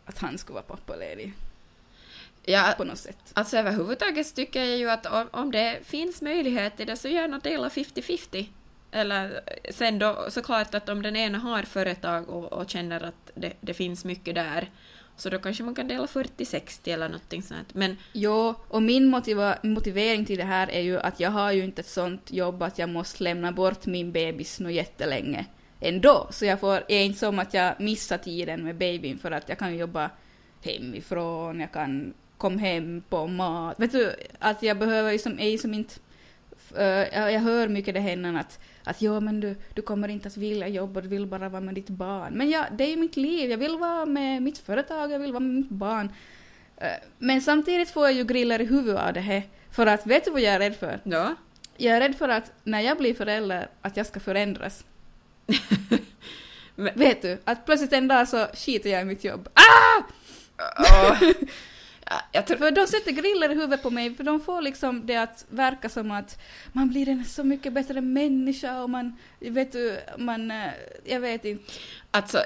[0.09, 1.33] att han skulle vara pappaledig
[2.45, 3.17] Ja, på något sätt.
[3.33, 7.39] Alltså överhuvudtaget tycker jag ju att om, om det finns möjlighet till det så gärna
[7.39, 8.45] dela 50-50.
[8.91, 9.41] Eller
[9.71, 13.73] sen då såklart att om den ena har företag och, och känner att det, det
[13.73, 14.69] finns mycket där
[15.17, 17.73] så då kanske man kan dela 40-60 eller någonting sånt.
[17.73, 21.63] Men Jo, och min motiva motivering till det här är ju att jag har ju
[21.63, 25.45] inte ett sånt jobb att jag måste lämna bort min bebis nu jättelänge
[25.79, 26.27] ändå.
[26.31, 29.57] Så jag får, är inte som att jag missar tiden med babyn för att jag
[29.57, 30.09] kan jobba
[30.63, 33.79] hemifrån, jag kan komma hem på mat.
[33.79, 35.93] Vet du, att jag behöver ju som, är som inte...
[36.77, 36.85] eh,
[37.33, 40.67] jag, hör mycket det händer att, att ja men du, du kommer inte att vilja
[40.67, 42.33] jobba, du vill bara vara med ditt barn.
[42.33, 45.31] Men ja, det är ju mitt liv, jag vill vara med mitt företag, jag vill
[45.31, 46.11] vara med mitt barn.
[46.77, 46.87] Eh,
[47.17, 49.43] Men samtidigt får jag ju griller i huvudet av det här.
[49.71, 50.99] För att, vet du vad jag är rädd för?
[51.03, 51.35] ja,
[51.77, 54.83] Jag är rädd för att när jag blir förälder, att jag ska förändras.
[56.75, 59.49] Men- Vet du, att plötsligt en dag så skiter jag i mitt jobb.
[59.53, 60.03] Ah!
[62.31, 65.15] Jag tror, För de sätter griller i huvudet på mig, för de får liksom det
[65.15, 66.39] att verka som att
[66.73, 70.67] man blir en så mycket bättre människa och man, vet du, man, eh,
[71.05, 71.73] jag vet inte.
[72.11, 72.37] alltså,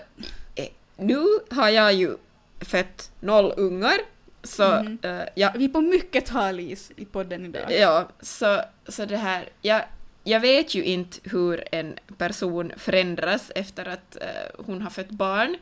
[0.56, 2.18] eh, nu har jag ju
[2.60, 3.98] fött noll ungar,
[4.44, 4.98] så Mhm.
[5.02, 7.72] eh, jag, Vi är på mycket hal is i podden idag.
[7.72, 9.82] Ja, så, så det här, jag,
[10.24, 15.58] jag vet ju inte hur en person förändras efter att eh, hon har fött barn,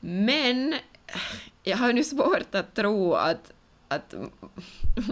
[0.00, 0.74] men
[1.62, 3.52] jag har nu svårt att tro att,
[3.88, 4.14] att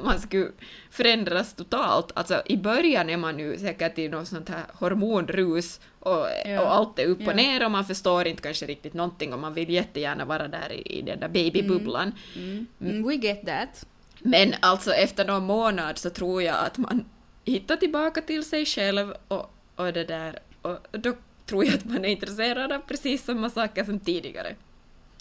[0.04, 0.50] man skulle
[0.90, 2.12] förändras totalt.
[2.14, 6.60] Alltså i början är man ju säkert i något sånt här hormonrus och, Ja.
[6.60, 7.34] och allt är upp och Ja.
[7.34, 10.98] ner och man förstår inte kanske riktigt någonting och man vill jättegärna vara där i,
[10.98, 12.12] i den där babybubblan.
[12.36, 12.66] Mm.
[12.80, 13.86] Mm, we get that.
[14.20, 17.04] Men alltså efter någon månad så tror jag att man
[17.46, 21.12] hittar tillbaka till sig själv och, och det där och då
[21.46, 24.54] tror jag att man är intresserad av precis samma saker som tidigare.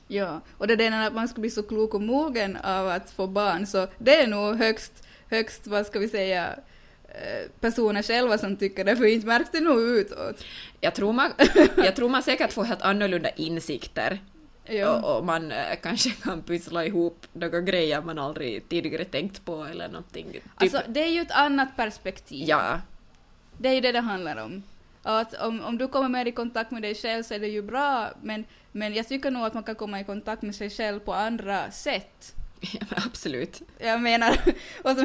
[0.07, 3.27] Ja, och det där när man ska bli så klok och mogen av att få
[3.27, 6.59] barn, så det är nog högst, högst, vad ska vi säga,
[7.09, 10.43] eh, personer själva som tycker det, för inte märks det nog utåt.
[10.81, 11.31] Jag tror man,
[11.75, 14.19] jag tror man säkert får helt annorlunda insikter
[14.67, 14.89] Ja.
[14.95, 19.63] och, och man eh, kanske kan pyssla ihop några grejer man aldrig tidigare tänkt på
[19.63, 20.31] eller någonting.
[20.31, 22.47] Typ, Alltså, det är ju ett annat perspektiv.
[22.47, 22.81] ja,
[23.57, 24.63] Det är ju det det handlar om.
[25.03, 27.61] Att om, om du kommer mer i kontakt med dig själv så är det ju
[27.61, 30.99] bra, men, men jag tycker nog att man kan komma i kontakt med sig själv
[30.99, 32.33] på andra sätt.
[32.61, 33.61] ja men absolut.
[33.79, 34.29] Jag menar,
[34.83, 35.01] och så,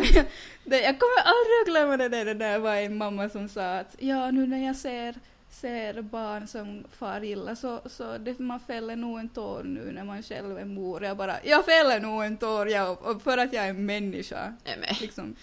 [0.64, 3.74] det, jag kommer aldrig att glömma det där, det där var en mamma som sa
[3.78, 5.14] att ja, nu när jag ser,
[5.50, 10.04] ser barn som far illa så, så det, man fäller nog en tår nu när
[10.04, 11.04] man själv är mor.
[11.04, 14.54] Jag bara, jag fäller nog en tår, ja, och, och för att jag är människa.
[14.64, 15.36] Nej, Liksom,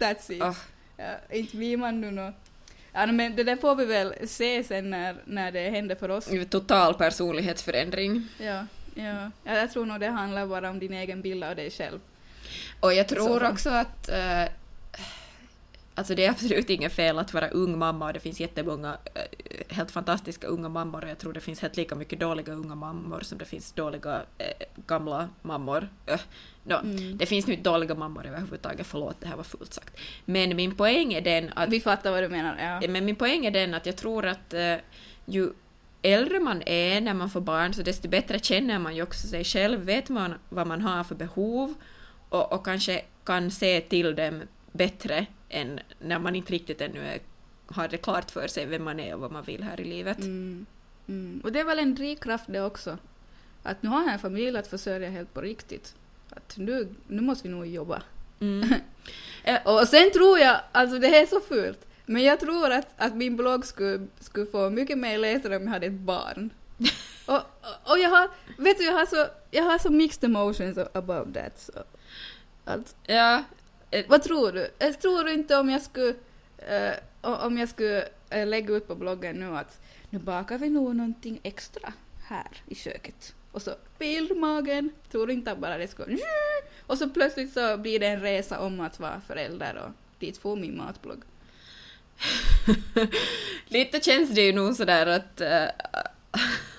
[0.00, 0.42] that's it.
[0.42, 0.56] åh,
[0.96, 2.32] Ja, inte blir man nu nå...
[2.92, 6.28] Ja, men det där får vi väl se sen när, när det händer för oss.
[6.50, 8.28] total personlighetsförändring.
[8.38, 9.30] Ja, ja.
[9.44, 12.00] ja, jag tror nog det handlar bara om din egen bild av dig själv.
[12.80, 13.48] Och jag tror Så.
[13.48, 14.44] också att eh,
[15.96, 19.76] Alltså det är absolut inget fel att vara ung mamma och det finns jättemånga eh,
[19.76, 23.20] helt fantastiska unga mammor och jag tror det finns helt lika mycket dåliga unga mammor
[23.20, 25.88] som det finns dåliga eh, gamla mammor.
[26.06, 26.20] Eh,
[26.64, 27.16] nå, Mm.
[27.18, 30.00] Det finns nu inte dåliga mammor överhuvudtaget, förlåt det här var fullt sagt.
[30.24, 32.88] Men min poäng är den att Vi fattar vad du menar, ja.
[32.88, 34.76] men min poäng är den att jag tror att eh,
[35.26, 35.52] ju
[36.02, 39.44] äldre man är när man får barn så desto bättre känner man ju också sig
[39.44, 41.74] själv, vet man vad man har för behov
[42.28, 47.20] och, och kanske kan se till dem bättre än när man inte riktigt ännu är,
[47.66, 50.18] har det klart för sig vem man är och vad man vill här i livet.
[50.18, 50.66] Mm.
[51.08, 51.40] Mm.
[51.44, 52.98] Och det är väl en drivkraft det också.
[53.62, 55.94] Att nu har jag en familj att försörja helt på riktigt.
[56.30, 58.02] Att nu, nu måste vi nog jobba.
[58.40, 58.74] Mm.
[59.64, 63.36] Och sen tror jag, alltså det är så fult, men jag tror att, att min
[63.36, 66.50] blogg skulle, skulle få mycket mer läsare om jag hade ett barn.
[67.26, 70.78] och, och, och jag har, vet du, jag har så, jag har så mixed emotions
[70.78, 71.60] about that.
[71.60, 71.72] Så.
[72.64, 73.40] Att, Ja, eh,
[74.08, 74.68] vad tror du?
[74.78, 76.14] Jag tror du inte om jag skulle,
[76.58, 79.80] eh, om jag skulle eh, lägga ut på bloggen nu att
[80.10, 81.92] nu bakar vi nog någonting extra
[82.24, 83.34] här i köket.
[83.52, 86.04] Och så bildmagen, tror du inte att bara det ska
[86.86, 90.56] och så plötsligt så blir det en resa om att vara förälder och dit får
[90.56, 91.22] min matblogg.
[93.68, 95.64] lite känns det ju nog sådär att eh,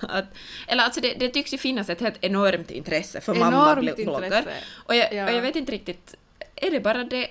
[0.00, 0.24] att,
[0.66, 4.24] eller alltså det, det tycks ju finnas ett helt enormt intresse för Enormt mammabloggar.
[4.24, 4.54] intresse.
[4.74, 5.24] Och jag, Ja.
[5.24, 6.14] och jag vet inte riktigt,
[6.56, 7.28] är det bara det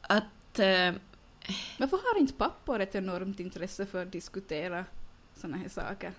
[0.00, 0.92] att eh,
[1.78, 4.84] Varför har inte pappor ett enormt intresse för att diskutera
[5.36, 6.12] såna här saker?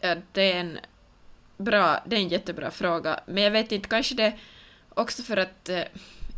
[0.00, 0.78] ja, det är en
[1.56, 4.38] bra, det är en jättebra fråga, men jag vet inte, kanske det
[4.94, 5.82] också för att eh,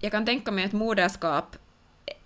[0.01, 1.57] jag kan tänka mig att moderskap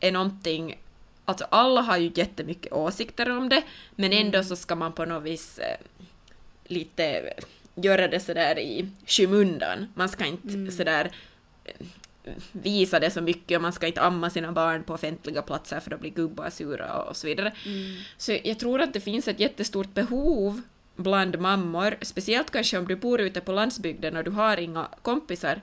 [0.00, 0.80] är någonting,
[1.24, 3.62] alltså alla har ju jättemycket åsikter om det,
[3.94, 4.44] men ändå Mm.
[4.48, 5.76] så ska man på något vis eh,
[6.64, 7.34] lite
[7.74, 9.92] göra det sådär i skymundan.
[9.94, 10.70] Man ska inte Mm.
[10.70, 11.10] sådär
[12.52, 15.90] visa det så mycket och man ska inte amma sina barn på offentliga platser för
[15.90, 17.52] då blir gubbar sura och så vidare.
[18.16, 20.60] Så jag tror att det finns ett jättestort behov
[20.96, 25.60] bland mammor, speciellt kanske om du bor ute på landsbygden och du har inga kompisar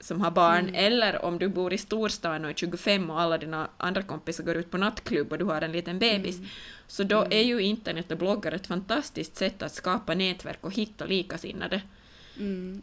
[0.00, 0.74] som har barn, Mm.
[0.74, 4.56] eller om du bor i storstan och är 25 och alla dina andra kompisar går
[4.56, 6.36] ut på nattklubb och du har en liten bebis.
[6.36, 6.48] Mm.
[6.86, 11.04] Så då är ju internet och bloggar ett fantastiskt sätt att skapa nätverk och hitta
[11.04, 11.76] likasinnade.
[11.76, 11.88] Mm,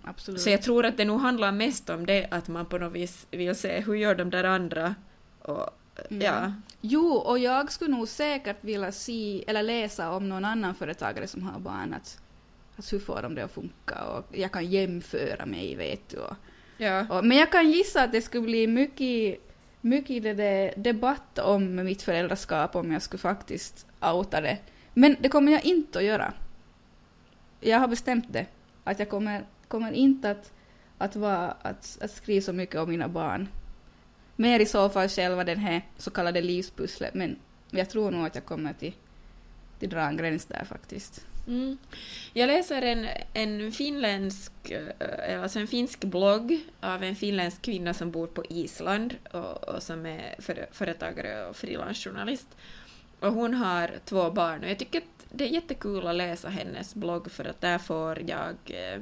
[0.04, 0.42] absolut.
[0.42, 3.28] Så jag tror att det nog handlar mest om det, att man på något vis
[3.32, 4.96] vill se hur gör de där andra
[5.42, 5.70] och
[6.10, 6.22] Mm.
[6.22, 6.54] ja.
[6.82, 11.44] Jo, och jag skulle nog säkert vilja se, eller läsa om någon annan företagare som
[11.44, 12.20] har barn, att,
[12.76, 16.18] att hur får de det att funka och jag kan jämföra mig, vet du.
[16.18, 16.36] Och,
[16.78, 17.06] ja.
[17.10, 19.40] och, men jag kan gissa att det skulle bli mycket,
[19.82, 24.58] mycket det där debatt om mitt föräldraskap om jag skulle faktiskt outa det.
[24.94, 26.34] Men det kommer jag inte att göra.
[27.60, 28.46] Jag har bestämt det.
[28.86, 30.52] Att jag kommer, kommer inte att,
[30.98, 33.48] att, vara, att, att skriva så mycket om mina barn.
[34.36, 37.36] Mer i så fall själva den här så kallade livspusslet, men
[37.72, 38.94] jag tror nog att jag kommer till,
[39.80, 41.26] till dra en gräns där faktiskt.
[41.48, 41.78] Mm.
[42.34, 44.88] Jag läser en, en finländsk, eh,
[45.30, 49.84] eh, alltså en finsk blogg av en finländsk kvinna som bor på Island och, och
[49.84, 52.48] som är för, företagare och frilansjournalist.
[53.26, 56.96] Och hon har två barn och jag tycker att det är jättekul att läsa hennes
[56.96, 59.02] blogg för att där får jag eh,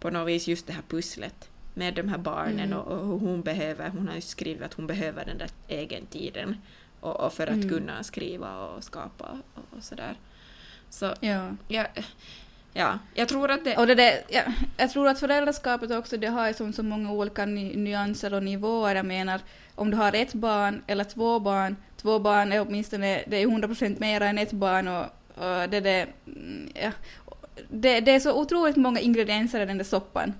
[0.00, 2.78] på något vis just det här pusslet med de här barnen Mm.
[2.78, 6.56] och, och hon behöver, hon har ju skrivit att hon behöver den där egen tiden
[7.00, 7.68] och, och för att Mm.
[7.68, 10.14] kunna skriva och skapa och, och sådär.
[10.90, 11.50] Så Ja.
[11.68, 11.86] ja,
[12.72, 13.76] ja, jag tror att det...
[13.76, 14.42] Och det där, ja,
[14.76, 18.42] jag tror att föräldraskapet också, det har ju som så många olika ny, nyanser och
[18.42, 18.94] nivåer.
[18.94, 19.40] Jag menar,
[19.74, 24.00] om du har ett barn eller två barn, två barn är åtminstone, det är 100%
[24.00, 25.04] mer än ett barn och,
[25.34, 26.90] och det, det, mm, ja,
[27.68, 30.34] det, det är så otroligt många ingredienser i den där soppan.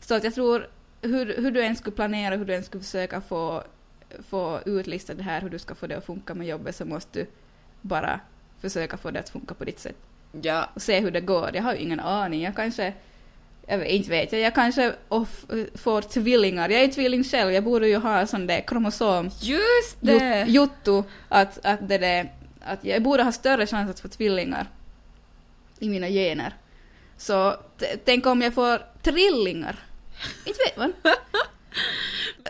[0.00, 0.68] Så att jag tror,
[1.02, 3.62] hur, hur du än skulle planera, hur du än skulle försöka få,
[4.28, 7.18] få utlista det här, hur du ska få det att funka med jobbet, så måste
[7.18, 7.26] du
[7.80, 8.20] bara
[8.60, 9.96] försöka få det att funka på ditt sätt
[10.42, 11.50] Ja, se hur det går.
[11.54, 12.42] Jag har ju ingen aning.
[12.42, 12.92] Jag kanske,
[13.66, 16.68] jag vet, inte vet jag, jag kanske off, får tvillingar.
[16.68, 20.44] Jag är tvilling själv, jag borde ju ha sån där kromosom just det!
[20.48, 24.66] juttu att, att det där, att jag borde ha större chans att få tvillingar
[25.78, 26.54] i mina gener.
[27.16, 27.56] Så
[28.04, 29.76] tänk om jag får trillingar.
[30.46, 30.92] Inte vet man.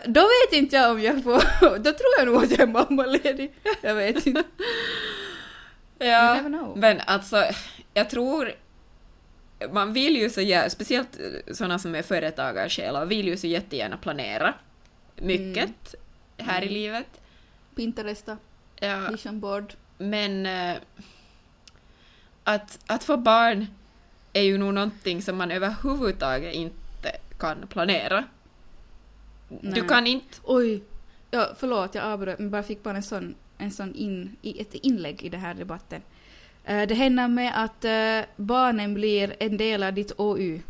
[0.05, 3.53] Då vet inte jag om jag får, då tror jag nog att jag är mammaledig.
[3.81, 4.43] Jag vet inte.
[6.03, 6.41] Ja,
[6.75, 7.43] men alltså,
[7.93, 8.51] jag tror...
[9.71, 11.19] Man vill ju så gärna, speciellt
[11.51, 14.53] sådana som är företagarsjälar, vill ju så jättegärna planera
[15.15, 15.95] mycket
[16.37, 16.73] här i Mm.
[16.73, 17.21] livet.
[17.75, 18.37] Pinteresta,
[18.75, 19.73] Ja, vision board.
[19.97, 20.75] men eh,
[22.43, 23.65] att, att få barn
[24.33, 28.23] är ju nog någonting som man överhuvudtaget inte kan planera.
[29.49, 29.87] Du Nej.
[29.87, 30.37] kan inte...
[30.43, 30.83] Oj!
[31.31, 34.73] Ja, förlåt, jag avbröt, men bara fick bara en sån, en sån in, i, ett
[34.73, 36.01] inlägg i den här debatten.
[36.65, 40.61] Eh, det händer med att eh, barnen blir en del av ditt OU.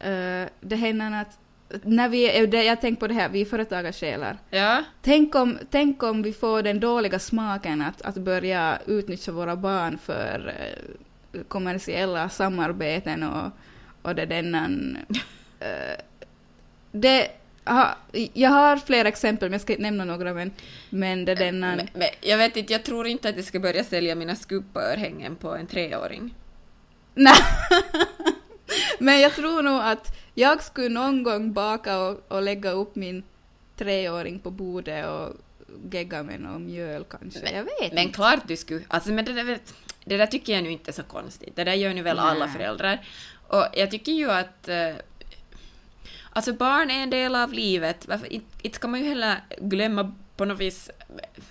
[0.00, 1.38] Eh, det händer att
[1.82, 4.38] när vi, jag tänker på det här, vi är företagarsjälar.
[4.50, 9.56] Ja, Tänk om, tänk om vi får den dåliga smaken att, att börja utnyttja våra
[9.56, 10.54] barn för
[11.48, 13.50] kommersiella samarbeten och,
[14.02, 14.68] och det denna...
[16.92, 17.28] det,
[18.32, 20.50] jag har flera exempel, men jag ska inte nämna några, men,
[20.90, 21.76] men det denna...
[21.76, 25.36] men, men jag vet inte, jag tror inte att jag ska börja sälja mina skubbörhängen
[25.36, 26.34] på en treåring.
[27.14, 27.34] Nej.
[28.98, 33.22] men jag tror nog att jag skulle någon gång baka och, och lägga upp min
[33.76, 35.36] treåring på bordet och
[35.92, 37.50] gegga med någon mjöl kanske.
[37.52, 38.14] jag vet Men inte.
[38.14, 38.84] klart du skulle...
[38.88, 39.58] Alltså men det där,
[40.04, 41.56] det där tycker jag nu inte är så konstigt.
[41.56, 42.54] Det där gör nu väl alla Nej.
[42.54, 43.06] föräldrar.
[43.48, 44.68] Och jag tycker ju att...
[46.36, 48.08] Alltså barn är en del av livet.
[48.28, 50.90] Inte, ska man ju heller glömma på något vis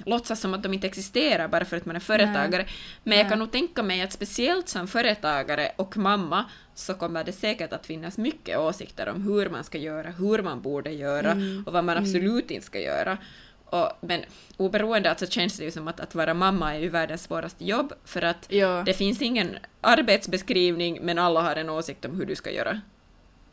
[0.06, 2.65] låtsas som att de inte existerar bara för att man är företagare.
[3.04, 3.30] Men jag Nej.
[3.30, 7.86] kan nog tänka mig att speciellt som företagare och mamma så kommer det säkert att
[7.86, 11.63] finnas mycket åsikter om hur man ska göra, hur man borde göra Mm.
[11.67, 12.10] och vad man Mm.
[12.10, 13.17] absolut inte ska göra.
[13.65, 14.22] Och, men
[14.58, 17.93] oberoende alltså känns det ju som att, att vara mamma är ju världens svåraste jobb
[18.06, 22.36] för att Ja, det finns ingen arbetsbeskrivning men alla har en åsikt om hur du
[22.36, 22.82] ska göra.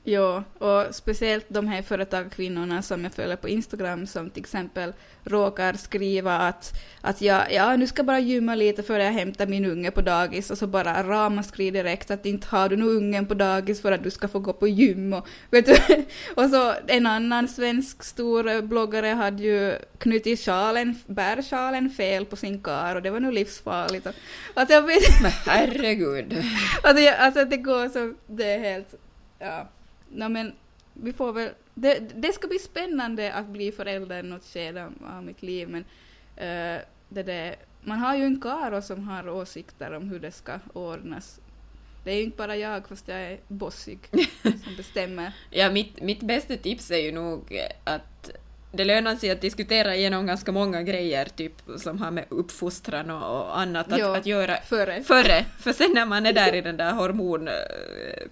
[0.05, 4.93] Ja, och speciellt de här företagskvinnorna som jag följer på Instagram som till exempel
[5.25, 9.65] råkar skriva att, att jag, ja, nu ska bara gymma lite före jag hämtar min
[9.65, 13.35] unge på dagis och så bara ramaskri direkt att inte har du nu ungen på
[13.35, 15.77] dagis för att du ska få gå på gym och vet du.
[16.35, 22.63] Och så en annan svensk stor bloggare hade ju knutit sjalen, bärsjalen fel på sin
[22.63, 24.07] kar och det var nog livsfarligt.
[24.07, 24.15] Och,
[24.55, 26.45] att jag vet Men herregud.
[26.83, 28.95] Alltså, jag, alltså det går så, det är helt,
[29.39, 29.69] ja.
[30.11, 30.53] No, men
[30.95, 35.25] vi får väl, det, det ska bli spännande att bli förälder i något skede av
[35.25, 35.85] mitt liv men
[36.37, 40.59] eh, det där, man har ju en karo som har åsikter om hur det ska
[40.73, 41.41] ordnas.
[42.05, 43.99] Det är ju inte bara jag fast jag är bossig
[44.43, 45.33] som bestämmer.
[45.51, 48.31] Ja, mitt, mitt bästa tips är ju nog att
[48.73, 53.41] det lönar sig att diskutera igenom ganska många grejer, typ som har med uppfostran och,
[53.41, 54.17] och annat att, Ja.
[54.17, 55.03] att göra Före.
[55.03, 55.45] före.
[55.59, 56.93] För sen när man är där i den där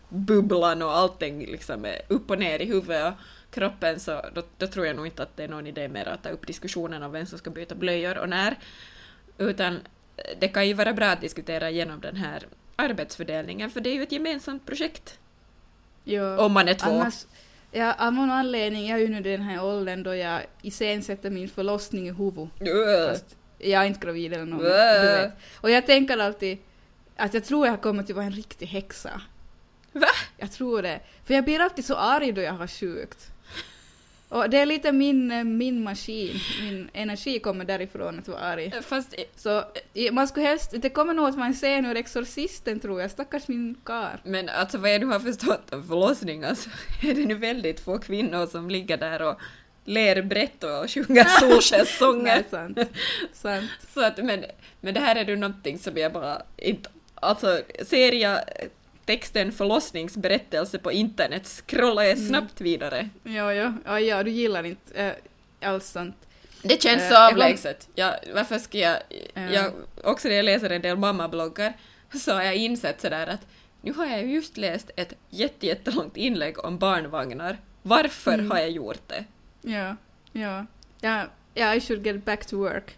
[0.08, 3.12] hormonbubblan och allting liksom är upp och ner i huvudet och
[3.54, 6.22] kroppen så då, då tror jag nog inte att det är någon idé mer att
[6.22, 8.56] ta upp diskussionen om vem som ska byta blöjor och när.
[9.38, 9.78] Utan
[10.40, 12.42] det kan ju vara bra att diskutera igenom den här
[12.76, 15.18] arbetsfördelningen för det är ju ett gemensamt projekt.
[16.04, 16.38] Ja.
[16.44, 16.90] Om man är två.
[16.90, 17.24] Annars,
[17.70, 21.48] ja, av någon anledning, jag är ju nu den här åldern då jag iscensätter min
[21.48, 23.08] förlossning i huvudet.
[23.10, 24.62] Fast, jag är inte gravid eller något.
[24.62, 25.02] Wow.
[25.02, 25.32] Du vet.
[25.60, 26.58] Och jag tänker alltid
[27.16, 29.20] att jag tror jag kommer att vara en riktig häxa.
[29.92, 30.06] Va?
[30.36, 31.00] Jag tror det.
[31.24, 33.30] För jag blir alltid så arg då jag har sjukt.
[34.28, 38.72] Och det är lite min, eh, min maskin, min energi kommer därifrån att vara arg.
[38.82, 39.64] Fast Så
[39.94, 43.48] i- man skulle helst, det kommer nog att man ser nu Exorcisten tror jag, stackars
[43.48, 44.20] min kar.
[44.24, 46.70] Men alltså vad jag nu har förstått av förlossningar så
[47.08, 49.38] är det nu väldigt få kvinnor som ligger där och
[49.84, 52.44] ler brett och sjunger solskenssånger.
[52.50, 52.78] sant.
[53.32, 53.70] sant.
[53.94, 54.44] så att, men,
[54.80, 56.90] men det här är ju någonting som jag bara inte...
[57.14, 58.40] Alltså ser jag
[59.08, 63.08] texten förlossningsberättelse på internet scrollar jag snabbt vidare.
[63.24, 65.14] Ja, ja, ja, ja, du gillar inte
[65.60, 66.16] äh, alls sånt.
[66.62, 67.88] Det känns Eh, så avlägset.
[67.94, 68.96] Jag, varför ska jag,
[69.34, 69.40] Ja.
[69.42, 69.72] jag...
[70.04, 71.72] Också när jag läser en del mammabloggar
[72.14, 73.46] så har jag insett sådär att
[73.80, 77.58] nu har jag ju just läst ett jätte, jättelångt inlägg om barnvagnar.
[77.82, 78.50] Varför Mm.
[78.50, 79.24] har jag gjort det?
[79.62, 79.96] Ja,
[80.32, 80.66] ja.
[81.00, 82.96] Ja, ja I should get back to work.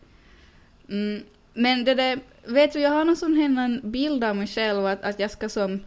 [0.89, 1.23] Mm.
[1.55, 5.03] Men det där, vet du, jag har någon sån här bild av mig själv att,
[5.03, 5.81] att jag ska som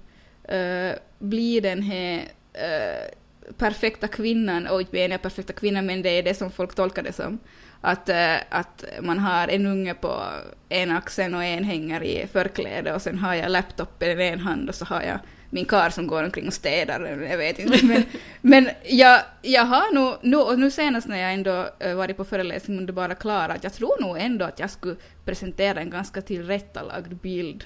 [0.54, 2.24] eh, bli den här
[2.54, 3.14] eh,
[3.58, 7.14] perfekta kvinnan, och inte menar perfekta kvinnan men det är det som folk tolkar det
[7.14, 7.40] som.
[7.82, 10.24] Att, eh, att man har en unge på
[10.70, 14.70] en axeln och en hänger i förkläde och sen har jag laptopen i en hand
[14.70, 17.86] och så har jag min kar som går omkring och städar, jag vet inte.
[17.86, 18.04] Men,
[18.42, 22.78] men jag, jag har nog, nu, och nu senast när jag ändå varit på föreläsning
[22.78, 24.96] under bara Klara, att jag tror nog ändå att jag skulle
[25.26, 27.64] presentera en ganska tillrättalagd bild.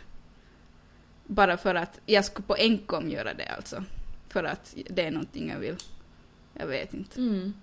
[1.28, 3.84] Bara för att jag skulle på enkom göra det alltså.
[4.30, 5.75] För att det är någonting jag vill.
[6.53, 7.19] Jag vet inte.
[7.19, 7.53] Mm.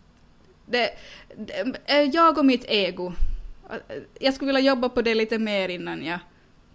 [0.67, 0.91] Det,
[1.37, 3.13] det, eh, jag och mitt ego.
[4.21, 6.19] Jag skulle vilja jobba på det lite mer innan jag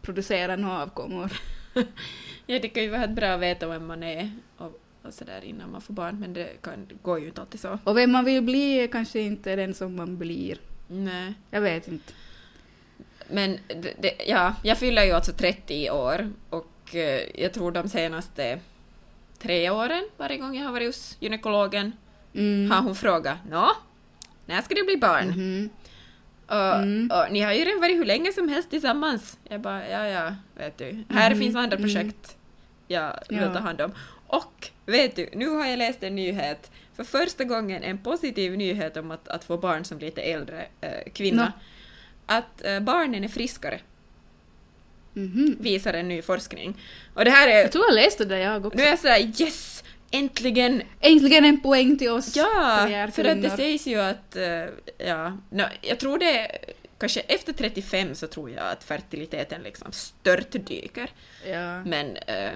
[0.02, 1.32] producerar några avkommor.
[2.46, 5.72] Ja, det kan ju vara bra att veta vem man är och, och sådär innan
[5.72, 7.80] man får barn, men det, kan, det går ju inte alltid så.
[7.84, 10.58] Och vem man vill bli är kanske inte den som man blir.
[10.88, 11.34] Nej.
[11.52, 12.14] Jag vet inte.
[13.28, 13.58] Men
[14.00, 18.60] det, ja, jag fyller ju alltså 30 i år och eh, jag tror de senaste
[19.40, 21.92] tre åren, varje gång jag har varit hos gynekologen,
[22.34, 22.72] Mm.
[22.72, 23.72] har hon frågat Nå,
[24.46, 25.28] när ska det bli barn?
[25.28, 25.70] Mhm.
[26.48, 27.12] Och, Mm.
[27.14, 29.38] och ni har ju redan varit hur länge som helst tillsammans.
[29.50, 31.04] Jag bara, ja ja, vet du.
[31.10, 31.90] Här Mhm, finns andra mm.
[31.90, 32.38] projekt
[32.88, 33.92] jag vill ta hand om.
[34.28, 38.98] Och vet du, nu har jag läst en nyhet, för första gången en positiv nyhet
[38.98, 41.46] om att, att få barn som lite äldre eh, kvinna.
[41.46, 41.52] Nå.
[42.26, 43.80] Att eh, barnen är friskare,
[45.24, 45.58] Mhm.
[45.60, 46.78] visar en ny forskning.
[47.14, 47.62] Och det här är...
[47.62, 48.78] Jag tror jag läste det jag också.
[48.78, 49.84] Nu är jag sådär yes!
[50.12, 50.82] Äntligen!
[51.00, 52.88] Äntligen en poäng till oss Ja!
[53.14, 54.36] För att det sägs ju att...
[54.36, 54.66] eh,
[55.08, 56.58] ja, no, jag tror det...
[56.98, 61.10] Kanske efter 35 så tror jag att fertiliteten liksom störtdyker.
[61.48, 61.84] Ja.
[61.84, 62.18] Men...
[62.18, 62.52] eh,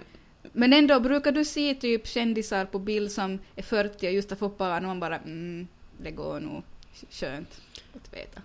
[0.54, 4.38] Men ändå, brukar du se typ kändisar på bild som är 40 och just har
[4.38, 6.64] fått barn och man bara mm, det går nog
[7.10, 7.62] skönt
[7.96, 8.42] att veta.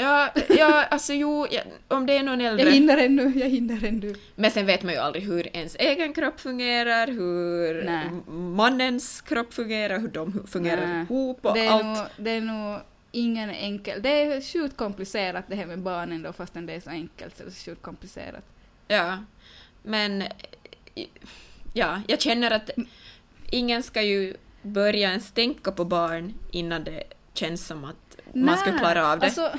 [0.00, 2.64] Ja, ja, alltså jo, ja, om det är någon äldre...
[2.66, 4.14] Jag hinner ännu, jag hinner ännu.
[4.34, 8.22] Men sen vet man ju aldrig hur ens egen kropp fungerar, hur m-
[8.56, 11.02] mannens kropp fungerar, hur de fungerar Nej.
[11.02, 11.84] ihop och det, är allt.
[11.84, 12.80] nog, det är nog
[13.12, 14.02] ingen enkel...
[14.02, 17.42] Det är sjukt komplicerat det här med barnen då fastän det är så enkelt så
[17.42, 18.44] är det sjukt komplicerat.
[18.88, 19.18] Ja,
[19.82, 20.24] men
[21.72, 22.70] ja, jag känner att
[23.50, 27.02] ingen ska ju börja ens tänka på barn innan det
[27.34, 29.26] känns som att man ska Nej, klara av det.
[29.26, 29.50] Alltså,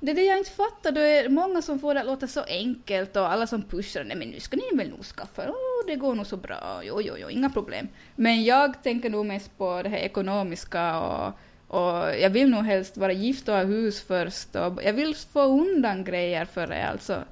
[0.00, 2.42] det är det jag inte fattar, då är många som får det att låta så
[2.42, 5.96] enkelt och alla som pushar nej men nu ska ni väl nog skaffa, oh, det
[5.96, 7.88] går nog så bra, jo jo jo, inga problem.
[8.16, 11.32] Men jag tänker nog mest på det här ekonomiska och,
[11.68, 15.42] och jag vill nog helst vara gift och ha hus först och jag vill få
[15.42, 17.22] undan grejer för det alltså.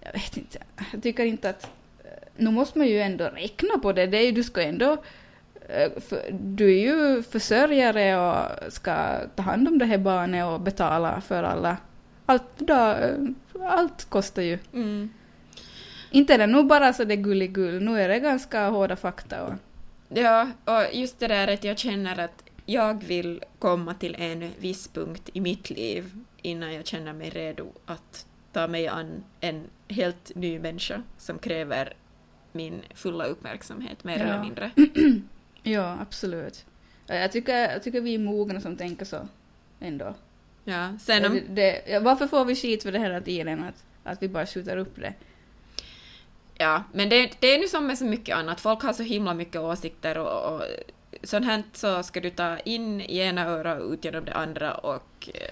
[0.00, 0.58] Jag vet inte,
[0.92, 1.64] jag tycker inte att
[2.04, 4.92] eh, nu måste man ju ändå räkna på det, det är ju, du ska ändå
[5.68, 8.94] eh, för, du är ju försörjare och ska
[9.36, 11.76] ta hand om det här barnet och betala för alla.
[12.30, 13.14] Allt, då, eh,
[13.60, 14.58] allt kostar ju.
[14.72, 15.10] Mm.
[16.10, 19.44] Inte är det nog bara så det gulligull, nu är det ganska hårda fakta.
[19.44, 19.52] Och,
[20.08, 24.88] Ja, och just det där att jag känner att jag vill komma till en viss
[24.88, 26.10] punkt i mitt liv
[26.42, 31.92] innan jag känner mig redo att ta mig an en helt ny människa som kräver
[32.52, 34.24] min fulla uppmärksamhet, mer Ja.
[34.24, 34.70] eller mindre.
[35.62, 36.64] ja, absolut.
[37.06, 39.28] Ja, Jag tycker, jag tycker vi är mogna som tänker så.
[39.80, 40.14] Ändå.
[40.64, 41.40] Ja, sen om...
[41.48, 43.64] det, det, varför får vi skit för det hela tiden?
[43.64, 45.14] Att, att vi bara skjuter upp det.
[46.54, 49.34] Ja, men det, det är nu som med så mycket annat, folk har så himla
[49.34, 50.62] mycket åsikter och, och
[51.22, 54.74] sånt här så ska du ta in i ena örat och ut genom det andra
[54.74, 55.50] och eh,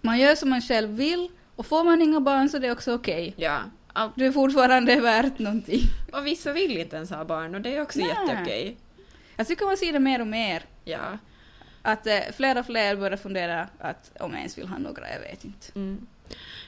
[0.00, 2.94] Man gör som man själv vill och får man inga barn så det är också
[2.94, 3.34] okej.
[3.36, 3.58] ja,
[3.92, 5.80] allt, Du är fortfarande värt någonting.
[6.12, 8.08] och vissa vill inte ens ha barn och det är också Nej.
[8.08, 8.76] jätteokej.
[9.36, 10.62] Jag tycker man ser det mer och mer.
[10.84, 11.18] Ja.
[11.84, 15.20] Att eh, fler och fler börjar fundera att om jag ens vill ha några, jag
[15.20, 15.66] vet inte.
[15.74, 16.06] Mm.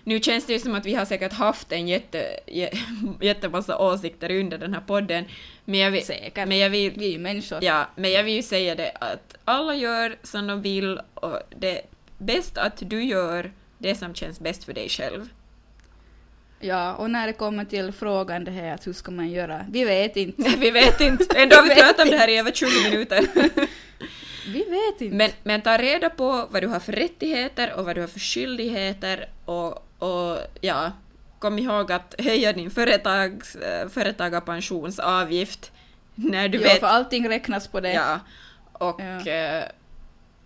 [0.04, 2.78] Nu känns det ju som att vi har säkert haft en jätte, jä-
[3.20, 5.24] jättemassa åsikter under den här podden,
[5.64, 6.48] men jag vill, Säkert.
[6.48, 7.64] men jag vill, Vi är ju människor.
[7.64, 11.78] ja, men jag vill ju säga det att alla gör som de vill och det
[11.78, 11.82] är
[12.18, 15.28] bäst att du gör det som känns bäst för dig själv.
[16.60, 19.66] Ja, och när det kommer till frågan det här att hur ska man göra?
[19.70, 20.54] Vi vet inte.
[20.58, 23.26] vi vet inte, ändå har vi pratat om det här i över 20 minuter.
[24.56, 25.16] Vi vet inte.
[25.16, 28.20] Men, men ta reda på vad du har för rättigheter och vad du har för
[28.20, 30.92] skyldigheter och, och ja,
[31.38, 35.72] kom ihåg att höja din företags, äh, företagarpensionsavgift
[36.14, 36.80] när du ja, vet...
[36.80, 37.92] för allting räknas på det.
[37.92, 38.20] Ja,
[38.72, 39.26] och Ja.
[39.32, 39.64] eh,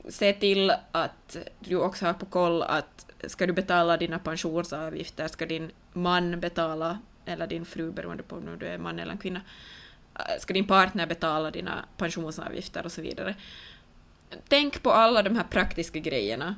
[0.09, 5.47] se till att du också har på koll att ska du betala dina pensionsavgifter, ska
[5.47, 9.41] din man betala, eller din fru beroende på om du är man eller en kvinna,
[10.15, 13.35] eh, ska din partner betala dina pensionsavgifter och så vidare.
[14.49, 16.57] Tänk på alla de här praktiska grejerna.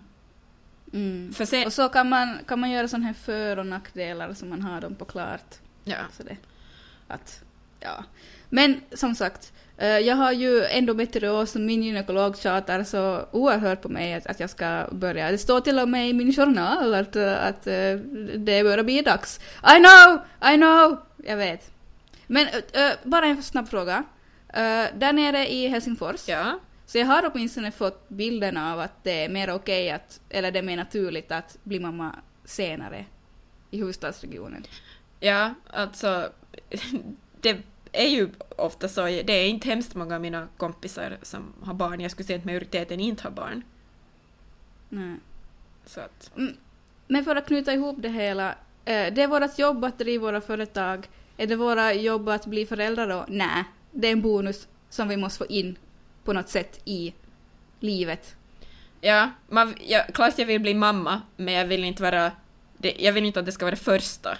[0.93, 1.33] Mm.
[1.33, 4.63] Se, Och så kan man, kan man göra sådana här för och nackdelar så man
[4.63, 5.55] har dem på klart.
[5.85, 5.97] ja.
[6.13, 6.37] Så det,
[7.09, 7.45] att,
[7.81, 8.05] ja.
[8.49, 13.89] Men som sagt, eh, jag har ju endometrios och min gynekolog tjatar så oerhört på
[13.89, 15.31] mig att, att jag ska börja.
[15.31, 17.95] Det står till och med i min journal att, eh, att eh,
[18.37, 19.41] det börjar bli dags.
[19.63, 20.21] I know!
[20.53, 20.99] I know!
[21.17, 21.71] Jag vet.
[22.27, 22.47] Men
[23.03, 24.05] bara en snabb fråga.
[24.95, 26.59] Där nere i Helsingfors, ja.
[26.93, 30.59] Så jag har åtminstone fått bilden av att det är mer okej att, eller det
[30.59, 33.05] är mer naturligt att bli mamma senare
[33.71, 34.65] i huvudstadsregionen.
[35.21, 36.33] Ja, alltså
[37.41, 37.59] det
[37.93, 42.01] är ju ofta så, det är inte hemskt många av mina kompisar som har barn,
[42.01, 43.63] jag skulle säga att majoriteten inte har barn.
[44.89, 45.17] Nej.
[45.87, 46.31] Så att,
[47.07, 48.51] Men för att knyta ihop det hela,
[48.85, 51.09] eh, det är vårt jobb att driva våra företag.
[51.37, 53.25] Är det våra jobb att bli föräldrar då?
[53.29, 55.77] Nej, det är en bonus som vi måste få in
[56.25, 57.15] på något sätt i
[57.81, 58.37] livet.
[59.01, 62.33] ja, man, ja, klart jag vill bli mamma, men jag vill inte vara,
[62.79, 64.39] det, jag vill inte att det ska vara det första.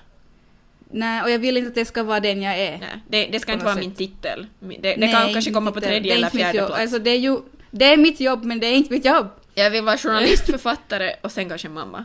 [0.91, 2.79] Nej, och jag vill inte att det ska vara den jag är.
[2.79, 3.99] Nej, det, det ska inte vara min sätt.
[3.99, 4.47] titel.
[4.61, 6.81] Det, det Nej, kan kanske komma på tredje eller fjärde plats.
[6.81, 7.39] Alltså det är ju,
[7.71, 9.29] det är mitt jobb men det är inte mitt jobb.
[9.55, 12.05] Jag vill vara journalist, författare och sen kanske mamma.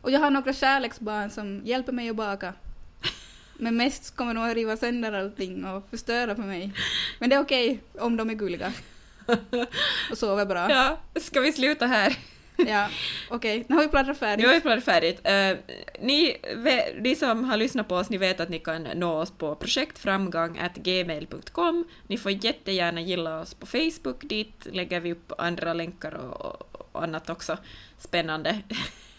[0.00, 2.54] Och jag har några kärleksbarn som hjälper mig att baka.
[3.54, 6.72] Men mest kommer de att riva sönder allting och förstöra för mig.
[7.18, 8.72] Men det är okej om de är gulliga.
[10.10, 10.70] Och sover bra.
[10.70, 12.16] Ja, ska vi sluta här?
[12.56, 12.88] Ja,
[13.30, 13.64] okej.
[13.68, 14.46] Nu har vi pratat Nu färdigt.
[14.46, 15.20] har vi pratat färdigt.
[15.24, 15.56] Eh,
[16.00, 16.36] ni,
[17.00, 21.84] ni som har lyssnat på oss, ni vet att ni kan nå oss på projektframgång.gmail.com.
[22.06, 27.02] Ni får jättegärna gilla oss på Facebook, dit lägger vi upp andra länkar och, och
[27.02, 27.56] annat också
[27.98, 28.58] spännande.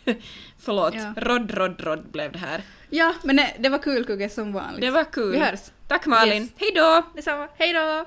[0.60, 1.14] Förlåt, Ja.
[1.18, 2.62] rodd, rodd, rodd blev det här.
[2.89, 4.82] Ja, men det, det var kul Kugge som vanligt.
[4.82, 5.32] Det var kul.
[5.32, 5.60] Vi hörs.
[5.88, 6.51] Tack Malin, Yes.
[6.58, 7.04] hej då!
[7.16, 7.47] Detsamma.
[7.58, 8.06] Hej då!